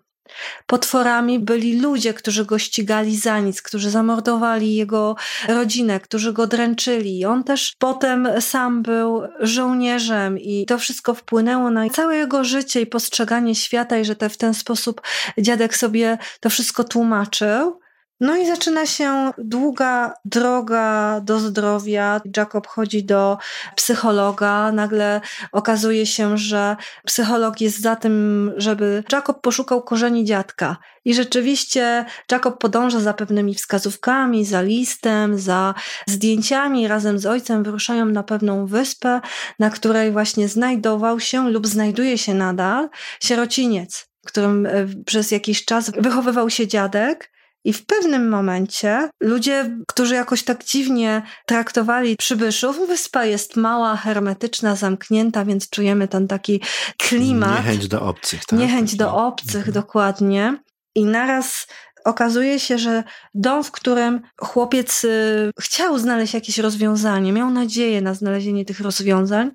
Potworami 0.67 1.39
byli 1.39 1.81
ludzie, 1.81 2.15
którzy 2.15 2.45
go 2.45 2.59
ścigali 2.59 3.17
za 3.17 3.39
nic, 3.39 3.63
którzy 3.63 3.91
zamordowali 3.91 4.75
jego 4.75 5.17
rodzinę, 5.49 6.01
którzy 6.01 6.33
go 6.33 6.47
dręczyli. 6.47 7.25
On 7.25 7.45
też 7.45 7.75
potem 7.79 8.29
sam 8.41 8.83
był 8.83 9.23
żołnierzem 9.41 10.39
i 10.39 10.67
to 10.67 10.79
wszystko 10.79 11.15
wpłynęło 11.15 11.71
na 11.71 11.91
całe 11.91 12.17
jego 12.17 12.45
życie 12.45 12.81
i 12.81 12.87
postrzeganie 12.87 13.55
świata 13.55 13.99
i 13.99 14.05
że 14.05 14.17
te, 14.17 14.29
w 14.29 14.37
ten 14.37 14.55
sposób 14.55 15.03
dziadek 15.39 15.77
sobie 15.77 16.19
to 16.41 16.51
wszystko 16.51 16.85
tłumaczył. 16.85 17.84
No 18.21 18.37
i 18.37 18.47
zaczyna 18.47 18.87
się 18.87 19.31
długa 19.39 20.15
droga 20.25 21.21
do 21.21 21.39
zdrowia. 21.39 22.21
Jacob 22.37 22.67
chodzi 22.67 23.05
do 23.05 23.39
psychologa. 23.77 24.73
Nagle 24.73 25.21
okazuje 25.53 26.07
się, 26.07 26.39
że 26.39 26.77
psycholog 27.07 27.61
jest 27.61 27.81
za 27.81 27.97
tym, 27.97 28.53
żeby 28.57 29.05
Jacob 29.13 29.41
poszukał 29.41 29.83
korzeni 29.83 30.25
dziadka. 30.25 30.77
I 31.05 31.15
rzeczywiście 31.15 32.05
Jacob 32.31 32.59
podąża 32.59 33.01
za 33.01 33.15
pewnymi 33.15 33.55
wskazówkami, 33.55 34.45
za 34.45 34.63
listem, 34.63 35.39
za 35.39 35.75
zdjęciami. 36.07 36.89
Razem 36.89 37.19
z 37.19 37.27
ojcem 37.27 37.63
wyruszają 37.63 38.07
na 38.07 38.23
pewną 38.23 38.67
wyspę, 38.67 39.21
na 39.59 39.71
której 39.71 40.13
właśnie 40.13 40.49
znajdował 40.49 41.21
się 41.21 41.51
lub 41.51 41.67
znajduje 41.67 42.19
się 42.19 42.35
nadal 42.35 42.89
sierociniec, 43.23 44.07
którym 44.27 44.67
e, 44.67 44.87
przez 45.07 45.31
jakiś 45.31 45.65
czas 45.65 45.91
wychowywał 45.91 46.51
się 46.51 46.67
dziadek. 46.67 47.34
I 47.65 47.73
w 47.73 47.87
pewnym 47.87 48.29
momencie 48.29 49.11
ludzie, 49.21 49.79
którzy 49.89 50.15
jakoś 50.15 50.43
tak 50.43 50.65
dziwnie 50.65 51.23
traktowali 51.47 52.17
przybyszów, 52.17 52.87
wyspa 52.87 53.25
jest 53.25 53.57
mała, 53.57 53.97
hermetyczna, 53.97 54.77
zamknięta, 54.77 55.45
więc 55.45 55.71
czujemy 55.71 56.09
ten 56.09 56.29
taki 56.29 56.61
klimat. 56.99 57.57
Niechęć 57.57 57.89
do 57.89 58.03
obcych, 58.03 58.45
tak? 58.45 58.59
Niechęć 58.59 58.97
do 58.97 59.17
obcych, 59.17 59.57
mhm. 59.57 59.73
dokładnie. 59.73 60.59
I 60.95 61.05
naraz 61.05 61.67
okazuje 62.05 62.61
się, 62.61 62.79
że 62.79 63.05
dom, 63.35 63.65
w 63.65 63.71
którym 63.71 64.21
chłopiec 64.41 65.05
y, 65.05 65.51
chciał 65.61 65.99
znaleźć 65.99 66.35
jakieś 66.35 66.59
rozwiązanie, 66.59 67.33
miał 67.33 67.51
nadzieję 67.51 68.01
na 68.01 68.15
znalezienie 68.15 68.65
tych 68.65 68.81
rozwiązań, 68.81 69.51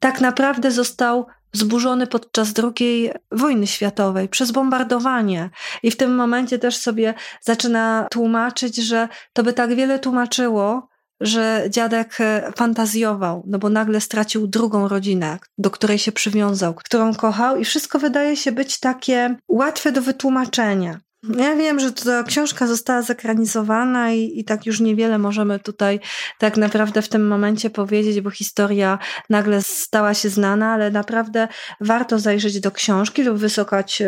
tak 0.00 0.20
naprawdę 0.20 0.70
został 0.70 1.26
zburzony 1.52 2.06
podczas 2.06 2.52
II 2.78 3.10
wojny 3.32 3.66
światowej 3.66 4.28
przez 4.28 4.50
bombardowanie. 4.50 5.50
I 5.82 5.90
w 5.90 5.96
tym 5.96 6.14
momencie 6.14 6.58
też 6.58 6.76
sobie 6.76 7.14
zaczyna 7.40 8.06
tłumaczyć, 8.10 8.76
że 8.76 9.08
to 9.32 9.42
by 9.42 9.52
tak 9.52 9.74
wiele 9.74 9.98
tłumaczyło, 9.98 10.88
że 11.20 11.64
dziadek 11.70 12.20
e, 12.20 12.52
fantazjował, 12.56 13.42
no 13.46 13.58
bo 13.58 13.68
nagle 13.68 14.00
stracił 14.00 14.46
drugą 14.46 14.88
rodzinę, 14.88 15.38
do 15.58 15.70
której 15.70 15.98
się 15.98 16.12
przywiązał, 16.12 16.74
którą 16.74 17.14
kochał, 17.14 17.56
i 17.56 17.64
wszystko 17.64 17.98
wydaje 17.98 18.36
się 18.36 18.52
być 18.52 18.80
takie 18.80 19.36
łatwe 19.48 19.92
do 19.92 20.02
wytłumaczenia. 20.02 21.00
Ja 21.22 21.56
wiem, 21.56 21.80
że 21.80 21.92
ta 21.92 22.22
książka 22.22 22.66
została 22.66 23.02
zekranizowana 23.02 24.12
i, 24.12 24.38
i 24.38 24.44
tak 24.44 24.66
już 24.66 24.80
niewiele 24.80 25.18
możemy 25.18 25.58
tutaj 25.58 26.00
tak 26.38 26.56
naprawdę 26.56 27.02
w 27.02 27.08
tym 27.08 27.28
momencie 27.28 27.70
powiedzieć, 27.70 28.20
bo 28.20 28.30
historia 28.30 28.98
nagle 29.30 29.62
stała 29.62 30.14
się 30.14 30.28
znana, 30.28 30.72
ale 30.72 30.90
naprawdę 30.90 31.48
warto 31.80 32.18
zajrzeć 32.18 32.60
do 32.60 32.70
książki 32.70 33.22
lub 33.22 33.38
wysłuchać 33.38 34.02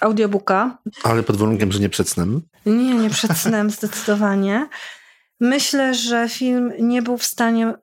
audiobooka. 0.00 0.78
Ale 1.02 1.22
pod 1.22 1.36
warunkiem, 1.36 1.72
że 1.72 1.80
nie 1.80 1.88
przed 1.88 2.08
snem? 2.08 2.42
Nie, 2.66 2.94
nie 2.94 3.10
przed 3.10 3.38
snem 3.38 3.70
zdecydowanie. 3.80 4.68
Myślę, 5.40 5.94
że 5.94 6.28
film 6.28 6.72
nie 6.78 7.02
był 7.02 7.18
w 7.18 7.24
stanie 7.24 7.74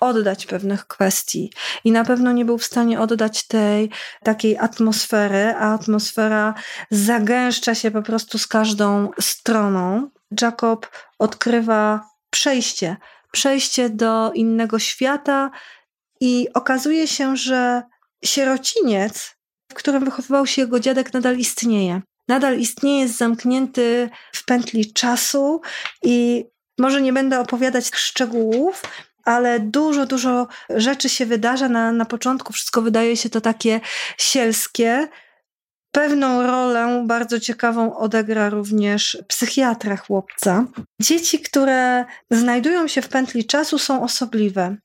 oddać 0.00 0.46
pewnych 0.46 0.86
kwestii 0.86 1.52
i 1.84 1.92
na 1.92 2.04
pewno 2.04 2.32
nie 2.32 2.44
był 2.44 2.58
w 2.58 2.64
stanie 2.64 3.00
oddać 3.00 3.46
tej 3.46 3.90
takiej 4.24 4.58
atmosfery, 4.58 5.54
a 5.58 5.74
atmosfera 5.74 6.54
zagęszcza 6.90 7.74
się 7.74 7.90
po 7.90 8.02
prostu 8.02 8.38
z 8.38 8.46
każdą 8.46 9.10
stroną. 9.20 10.10
Jacob 10.40 10.88
odkrywa 11.18 12.08
przejście, 12.30 12.96
przejście 13.32 13.90
do 13.90 14.32
innego 14.34 14.78
świata 14.78 15.50
I 16.20 16.48
okazuje 16.54 17.08
się, 17.08 17.36
że 17.36 17.82
sierociniec, 18.24 19.36
w 19.70 19.74
którym 19.74 20.04
wychowywał 20.04 20.46
się 20.46 20.62
jego 20.62 20.80
dziadek, 20.80 21.12
nadal 21.12 21.38
istnieje. 21.38 22.02
Nadal 22.28 22.58
istnieje, 22.58 23.00
jest 23.00 23.16
zamknięty 23.16 24.10
w 24.32 24.44
pętli 24.44 24.92
czasu 24.92 25.60
i 26.02 26.44
może 26.78 27.02
nie 27.02 27.12
będę 27.12 27.40
opowiadać 27.40 27.90
szczegółów, 27.94 28.82
ale 29.24 29.60
dużo, 29.60 30.06
dużo 30.06 30.48
rzeczy 30.70 31.08
się 31.08 31.26
wydarza. 31.26 31.68
Na, 31.68 31.92
na 31.92 32.04
początku 32.04 32.52
wszystko 32.52 32.82
wydaje 32.82 33.16
się 33.16 33.30
to 33.30 33.40
takie 33.40 33.80
sielskie. 34.18 35.08
Pewną 35.92 36.46
rolę 36.46 37.04
bardzo 37.06 37.40
ciekawą 37.40 37.96
odegra 37.96 38.50
również 38.50 39.18
psychiatra 39.28 39.96
chłopca. 39.96 40.64
Dzieci, 41.00 41.40
które 41.40 42.04
znajdują 42.30 42.88
się 42.88 43.02
w 43.02 43.08
pętli 43.08 43.44
czasu, 43.44 43.78
są 43.78 44.02
osobliwe. 44.02 44.76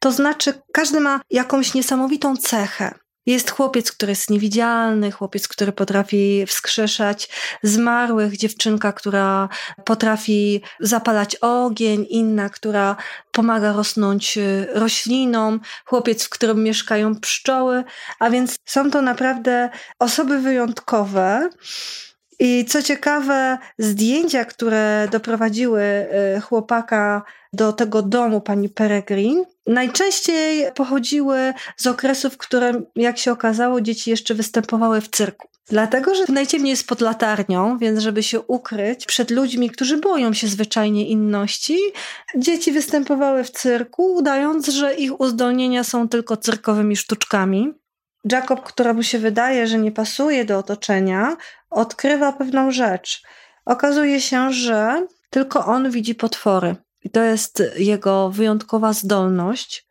To 0.00 0.12
znaczy, 0.12 0.52
każdy 0.72 1.00
ma 1.00 1.20
jakąś 1.30 1.74
niesamowitą 1.74 2.36
cechę. 2.36 2.94
Jest 3.26 3.50
chłopiec, 3.50 3.92
który 3.92 4.12
jest 4.12 4.30
niewidzialny, 4.30 5.10
chłopiec, 5.10 5.48
który 5.48 5.72
potrafi 5.72 6.46
wskrzeszać 6.46 7.28
zmarłych, 7.62 8.36
dziewczynka, 8.36 8.92
która 8.92 9.48
potrafi 9.84 10.62
zapalać 10.80 11.36
ogień, 11.36 12.06
inna, 12.10 12.48
która 12.48 12.96
pomaga 13.32 13.72
rosnąć 13.72 14.38
y, 14.38 14.66
roślinom, 14.72 15.60
chłopiec, 15.84 16.24
w 16.24 16.28
którym 16.28 16.62
mieszkają 16.62 17.20
pszczoły, 17.20 17.84
a 18.18 18.30
więc 18.30 18.56
są 18.64 18.90
to 18.90 19.02
naprawdę 19.02 19.70
osoby 19.98 20.38
wyjątkowe. 20.38 21.50
I 22.38 22.64
co 22.64 22.82
ciekawe, 22.82 23.58
zdjęcia, 23.78 24.44
które 24.44 25.08
doprowadziły 25.10 25.82
y, 26.36 26.40
chłopaka 26.40 27.22
do 27.56 27.72
tego 27.72 28.02
domu 28.02 28.40
pani 28.40 28.68
Peregrin, 28.68 29.44
najczęściej 29.66 30.72
pochodziły 30.74 31.54
z 31.76 31.86
okresów, 31.86 32.34
w 32.34 32.36
którym, 32.36 32.86
jak 32.96 33.18
się 33.18 33.32
okazało, 33.32 33.80
dzieci 33.80 34.10
jeszcze 34.10 34.34
występowały 34.34 35.00
w 35.00 35.08
cyrku. 35.08 35.48
Dlatego, 35.68 36.14
że 36.14 36.24
najciemniej 36.28 36.70
jest 36.70 36.86
pod 36.86 37.00
latarnią, 37.00 37.78
więc 37.78 38.00
żeby 38.00 38.22
się 38.22 38.40
ukryć 38.40 39.06
przed 39.06 39.30
ludźmi, 39.30 39.70
którzy 39.70 39.96
boją 39.96 40.32
się 40.32 40.46
zwyczajnie 40.46 41.08
inności, 41.08 41.78
dzieci 42.36 42.72
występowały 42.72 43.44
w 43.44 43.50
cyrku, 43.50 44.14
udając, 44.14 44.68
że 44.68 44.94
ich 44.94 45.20
uzdolnienia 45.20 45.84
są 45.84 46.08
tylko 46.08 46.36
cyrkowymi 46.36 46.96
sztuczkami. 46.96 47.72
Jacob, 48.32 48.62
któremu 48.62 49.02
się 49.02 49.18
wydaje, 49.18 49.66
że 49.66 49.78
nie 49.78 49.92
pasuje 49.92 50.44
do 50.44 50.58
otoczenia, 50.58 51.36
odkrywa 51.70 52.32
pewną 52.32 52.70
rzecz. 52.70 53.22
Okazuje 53.64 54.20
się, 54.20 54.52
że 54.52 55.06
tylko 55.30 55.66
on 55.66 55.90
widzi 55.90 56.14
potwory. 56.14 56.76
I 57.06 57.10
to 57.10 57.22
jest 57.22 57.62
jego 57.76 58.30
wyjątkowa 58.30 58.92
zdolność. 58.92 59.86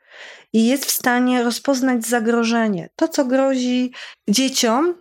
I 0.53 0.67
jest 0.67 0.85
w 0.85 0.91
stanie 0.91 1.43
rozpoznać 1.43 2.05
zagrożenie. 2.05 2.89
To, 2.95 3.07
co 3.07 3.25
grozi 3.25 3.93
dzieciom 4.27 4.95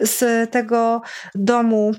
z 0.00 0.50
tego 0.50 1.02
domu 1.34 1.94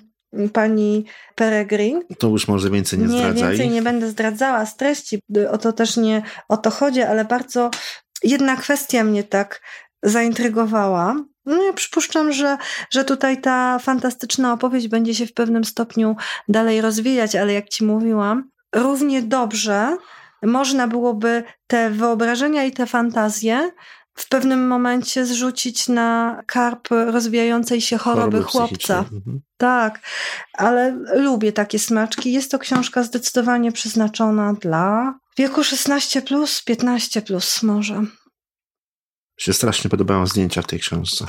pani 0.54 1.06
Peregrin. 1.36 2.02
To 2.20 2.28
już 2.28 2.48
może 2.48 2.70
więcej 2.70 3.00
nie, 3.00 3.06
nie 3.06 3.12
zdradzaj. 3.12 3.36
Nie, 3.36 3.50
więcej 3.50 3.70
nie 3.70 3.82
będę 3.82 4.10
zdradzała 4.10 4.66
z 4.66 4.78
treści. 4.78 5.20
O 5.52 5.58
to 5.58 5.74
też 5.74 5.98
nie 5.98 6.22
o 6.48 6.58
to 6.58 6.70
chodzi, 6.70 7.02
ale 7.02 7.26
bardzo 7.26 7.72
jedna 8.24 8.56
kwestia 8.56 9.04
mnie 9.04 9.24
tak 9.24 9.62
zaintrygowała. 10.04 11.16
No 11.46 11.64
ja 11.64 11.74
przypuszczam, 11.74 12.34
że, 12.34 12.58
że 12.92 13.06
tutaj 13.06 13.42
ta 13.42 13.80
fantastyczna 13.80 14.54
opowieść 14.54 14.88
będzie 14.88 15.16
się 15.16 15.26
w 15.26 15.34
pewnym 15.34 15.64
stopniu 15.64 16.16
dalej 16.48 16.82
rozwijać, 16.82 17.36
ale 17.36 17.54
jak 17.54 17.70
ci 17.70 17.84
mówiłam, 17.86 18.50
równie 18.76 19.22
dobrze 19.22 19.98
można 20.44 20.88
byłoby 20.88 21.44
te 21.68 21.90
wyobrażenia 21.90 22.64
i 22.64 22.72
te 22.72 22.86
fantazje 22.86 23.72
w 24.16 24.30
pewnym 24.30 24.68
momencie 24.68 25.26
zrzucić 25.26 25.88
na 25.88 26.42
karp 26.48 26.88
rozwijającej 26.90 27.82
się 27.82 27.98
choroby, 27.98 28.22
choroby 28.22 28.44
chłopca. 28.44 29.00
Mhm. 29.00 29.42
Tak, 29.58 30.00
ale 30.54 31.00
lubię 31.14 31.52
takie 31.52 31.80
smaczki. 31.80 32.32
Jest 32.32 32.52
to 32.52 32.60
książka 32.60 33.04
zdecydowanie 33.04 33.72
przeznaczona 33.72 34.54
dla 34.54 35.14
wieku 35.38 35.64
16, 35.64 36.22
15 36.66 37.22
plus 37.22 37.64
może 37.64 38.06
się 39.40 39.54
strasznie 39.54 39.90
podobają 39.90 40.28
zdjęcia 40.28 40.62
w 40.62 40.68
tej 40.68 40.80
książce. 40.80 41.26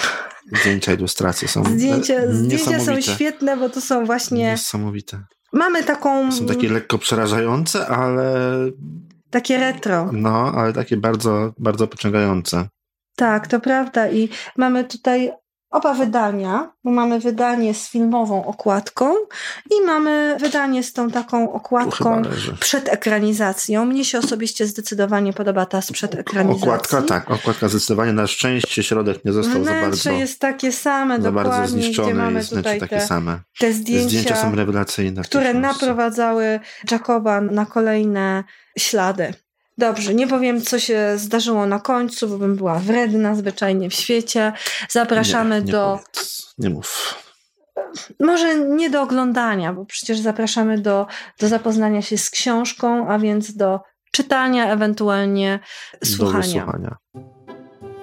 Zdjęcia, 0.60 0.92
ilustracje 0.92 1.48
są 1.48 1.64
Zdjęcia, 1.64 2.14
zdjęcia 2.32 2.80
są 2.80 3.00
świetne, 3.00 3.56
bo 3.56 3.68
to 3.68 3.80
są 3.80 4.06
właśnie... 4.06 4.50
Niesamowite. 4.50 5.24
Mamy 5.52 5.84
taką... 5.84 6.32
Są 6.32 6.46
takie 6.46 6.68
lekko 6.68 6.98
przerażające, 6.98 7.86
ale... 7.86 8.34
Takie 9.30 9.58
retro. 9.58 10.10
No, 10.12 10.52
ale 10.56 10.72
takie 10.72 10.96
bardzo, 10.96 11.52
bardzo 11.58 11.86
pociągające. 11.86 12.68
Tak, 13.16 13.46
to 13.46 13.60
prawda. 13.60 14.10
I 14.10 14.28
mamy 14.56 14.84
tutaj 14.84 15.30
oba 15.70 15.94
wydania, 15.94 16.72
bo 16.84 16.90
mamy 16.90 17.20
wydanie 17.20 17.74
z 17.74 17.88
filmową 17.88 18.46
okładką 18.46 19.14
i 19.70 19.86
mamy 19.86 20.36
wydanie 20.40 20.82
z 20.82 20.92
tą 20.92 21.10
taką 21.10 21.52
okładką 21.52 22.22
przed 22.60 22.88
ekranizacją. 22.88 23.84
Mnie 23.84 24.04
się 24.04 24.18
osobiście 24.18 24.66
zdecydowanie 24.66 25.32
podoba 25.32 25.66
ta 25.66 25.82
sprzed 25.82 26.14
ekranizacji. 26.14 26.62
Okładka, 26.62 27.02
tak, 27.02 27.30
okładka 27.30 27.68
zdecydowanie. 27.68 28.12
Na 28.12 28.26
szczęście 28.26 28.82
środek 28.82 29.24
nie 29.24 29.32
został 29.32 29.62
Wnętrze 29.62 29.74
za 29.74 29.80
bardzo 29.80 30.10
jest 30.10 30.40
takie 30.40 30.72
same, 30.72 31.22
za 31.22 31.32
bardzo 31.32 31.68
zniszczone, 31.68 32.14
mamy 32.14 32.38
jest 32.38 32.50
tutaj 32.50 32.80
takie 32.80 32.96
te, 32.96 33.06
same. 33.06 33.40
te 33.58 33.72
zdjęcia, 33.72 34.08
zdjęcia 34.08 34.36
są 34.36 34.54
rewelacyjne. 34.54 35.22
które 35.22 35.54
naprowadzały 35.54 36.60
Jacoba 36.90 37.40
na 37.40 37.66
kolejne 37.66 38.44
ślady. 38.78 39.34
Dobrze, 39.80 40.14
nie 40.14 40.26
powiem, 40.26 40.62
co 40.62 40.78
się 40.78 41.12
zdarzyło 41.16 41.66
na 41.66 41.80
końcu, 41.80 42.28
bo 42.28 42.38
bym 42.38 42.56
była 42.56 42.78
wredna 42.78 43.34
zwyczajnie 43.34 43.90
w 43.90 43.94
świecie. 43.94 44.52
Zapraszamy 44.88 45.54
nie, 45.54 45.66
nie 45.66 45.72
do. 45.72 45.98
Powiedz, 46.02 46.54
nie 46.58 46.70
mów. 46.70 47.14
Może 48.20 48.58
nie 48.58 48.90
do 48.90 49.02
oglądania, 49.02 49.72
bo 49.72 49.84
przecież 49.84 50.18
zapraszamy 50.18 50.78
do, 50.78 51.06
do 51.38 51.48
zapoznania 51.48 52.02
się 52.02 52.18
z 52.18 52.30
książką, 52.30 53.08
a 53.08 53.18
więc 53.18 53.56
do 53.56 53.80
czytania, 54.12 54.72
ewentualnie 54.72 55.58
słuchania. 56.04 56.42
Do 56.42 56.42
słuchania. 56.42 56.96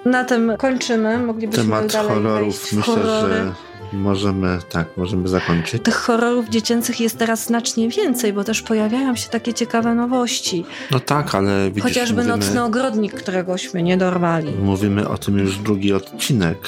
Na 0.04 0.24
tym 0.24 0.52
kończymy. 0.58 1.18
Moglibyśmy 1.18 1.64
Temat 1.64 1.92
dalej 1.92 2.12
horrorów 2.12 2.72
myślę, 2.72 2.94
że 2.94 3.52
Możemy, 3.92 4.58
tak, 4.70 4.96
możemy 4.96 5.28
zakończyć. 5.28 5.82
Tych 5.82 5.94
horrorów 5.94 6.48
dziecięcych 6.48 7.00
jest 7.00 7.18
teraz 7.18 7.44
znacznie 7.44 7.88
więcej, 7.88 8.32
bo 8.32 8.44
też 8.44 8.62
pojawiają 8.62 9.16
się 9.16 9.28
takie 9.28 9.54
ciekawe 9.54 9.94
nowości. 9.94 10.64
No 10.90 11.00
tak, 11.00 11.34
ale 11.34 11.68
widzisz, 11.68 11.82
Chociażby 11.82 12.22
mówimy, 12.22 12.36
Nocny 12.36 12.64
Ogrodnik, 12.64 13.14
któregośmy 13.14 13.82
nie 13.82 13.96
dorwali. 13.96 14.52
Mówimy 14.62 15.08
o 15.08 15.18
tym 15.18 15.38
już 15.38 15.58
drugi 15.58 15.92
odcinek 15.92 16.58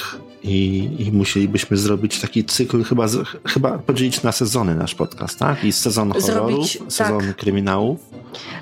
i, 0.43 0.89
i 0.99 1.11
musielibyśmy 1.11 1.77
zrobić 1.77 2.19
taki 2.19 2.45
cykl, 2.45 2.83
chyba, 2.83 3.07
chyba 3.45 3.77
podzielić 3.77 4.23
na 4.23 4.31
sezony 4.31 4.75
nasz 4.75 4.95
podcast, 4.95 5.39
tak? 5.39 5.63
I 5.63 5.71
sezon 5.71 6.11
horrorów, 6.11 6.67
sezon 6.87 7.21
tak. 7.27 7.35
kryminałów. 7.35 7.99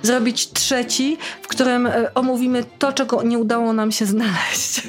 Zrobić 0.01 0.51
trzeci, 0.51 1.18
w 1.41 1.47
którym 1.47 1.88
e, 1.88 2.14
omówimy 2.14 2.64
to, 2.80 2.93
czego 2.93 3.24
nie 3.24 3.39
udało 3.39 3.74
nam 3.74 3.91
się 3.91 4.05
znaleźć. 4.05 4.82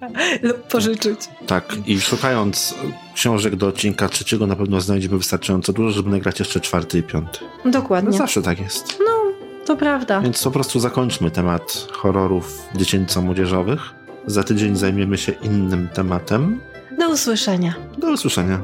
lub 0.42 0.62
pożyczyć. 0.62 1.20
Tak, 1.46 1.76
i 1.86 2.00
szukając 2.00 2.74
książek 3.14 3.56
do 3.56 3.66
odcinka 3.66 4.08
trzeciego 4.08 4.46
na 4.46 4.56
pewno 4.56 4.80
znajdziemy 4.80 5.18
wystarczająco 5.18 5.72
dużo, 5.72 5.90
żeby 5.90 6.10
nagrać 6.10 6.38
jeszcze 6.38 6.60
czwarty 6.60 6.98
i 6.98 7.02
piąty. 7.02 7.38
Dokładnie. 7.64 8.10
No 8.10 8.16
zawsze 8.16 8.42
tak 8.42 8.60
jest. 8.60 8.98
No, 9.00 9.32
to 9.66 9.76
prawda. 9.76 10.20
Więc 10.20 10.42
po 10.44 10.50
prostu 10.50 10.80
zakończmy 10.80 11.30
temat 11.30 11.88
horrorów 11.92 12.68
dziecięco-młodzieżowych. 12.74 13.94
Za 14.26 14.44
tydzień 14.44 14.76
zajmiemy 14.76 15.18
się 15.18 15.32
innym 15.32 15.88
tematem. 15.94 16.60
Do 16.98 17.10
usłyszenia. 17.10 17.74
Do 17.98 18.10
usłyszenia. 18.12 18.62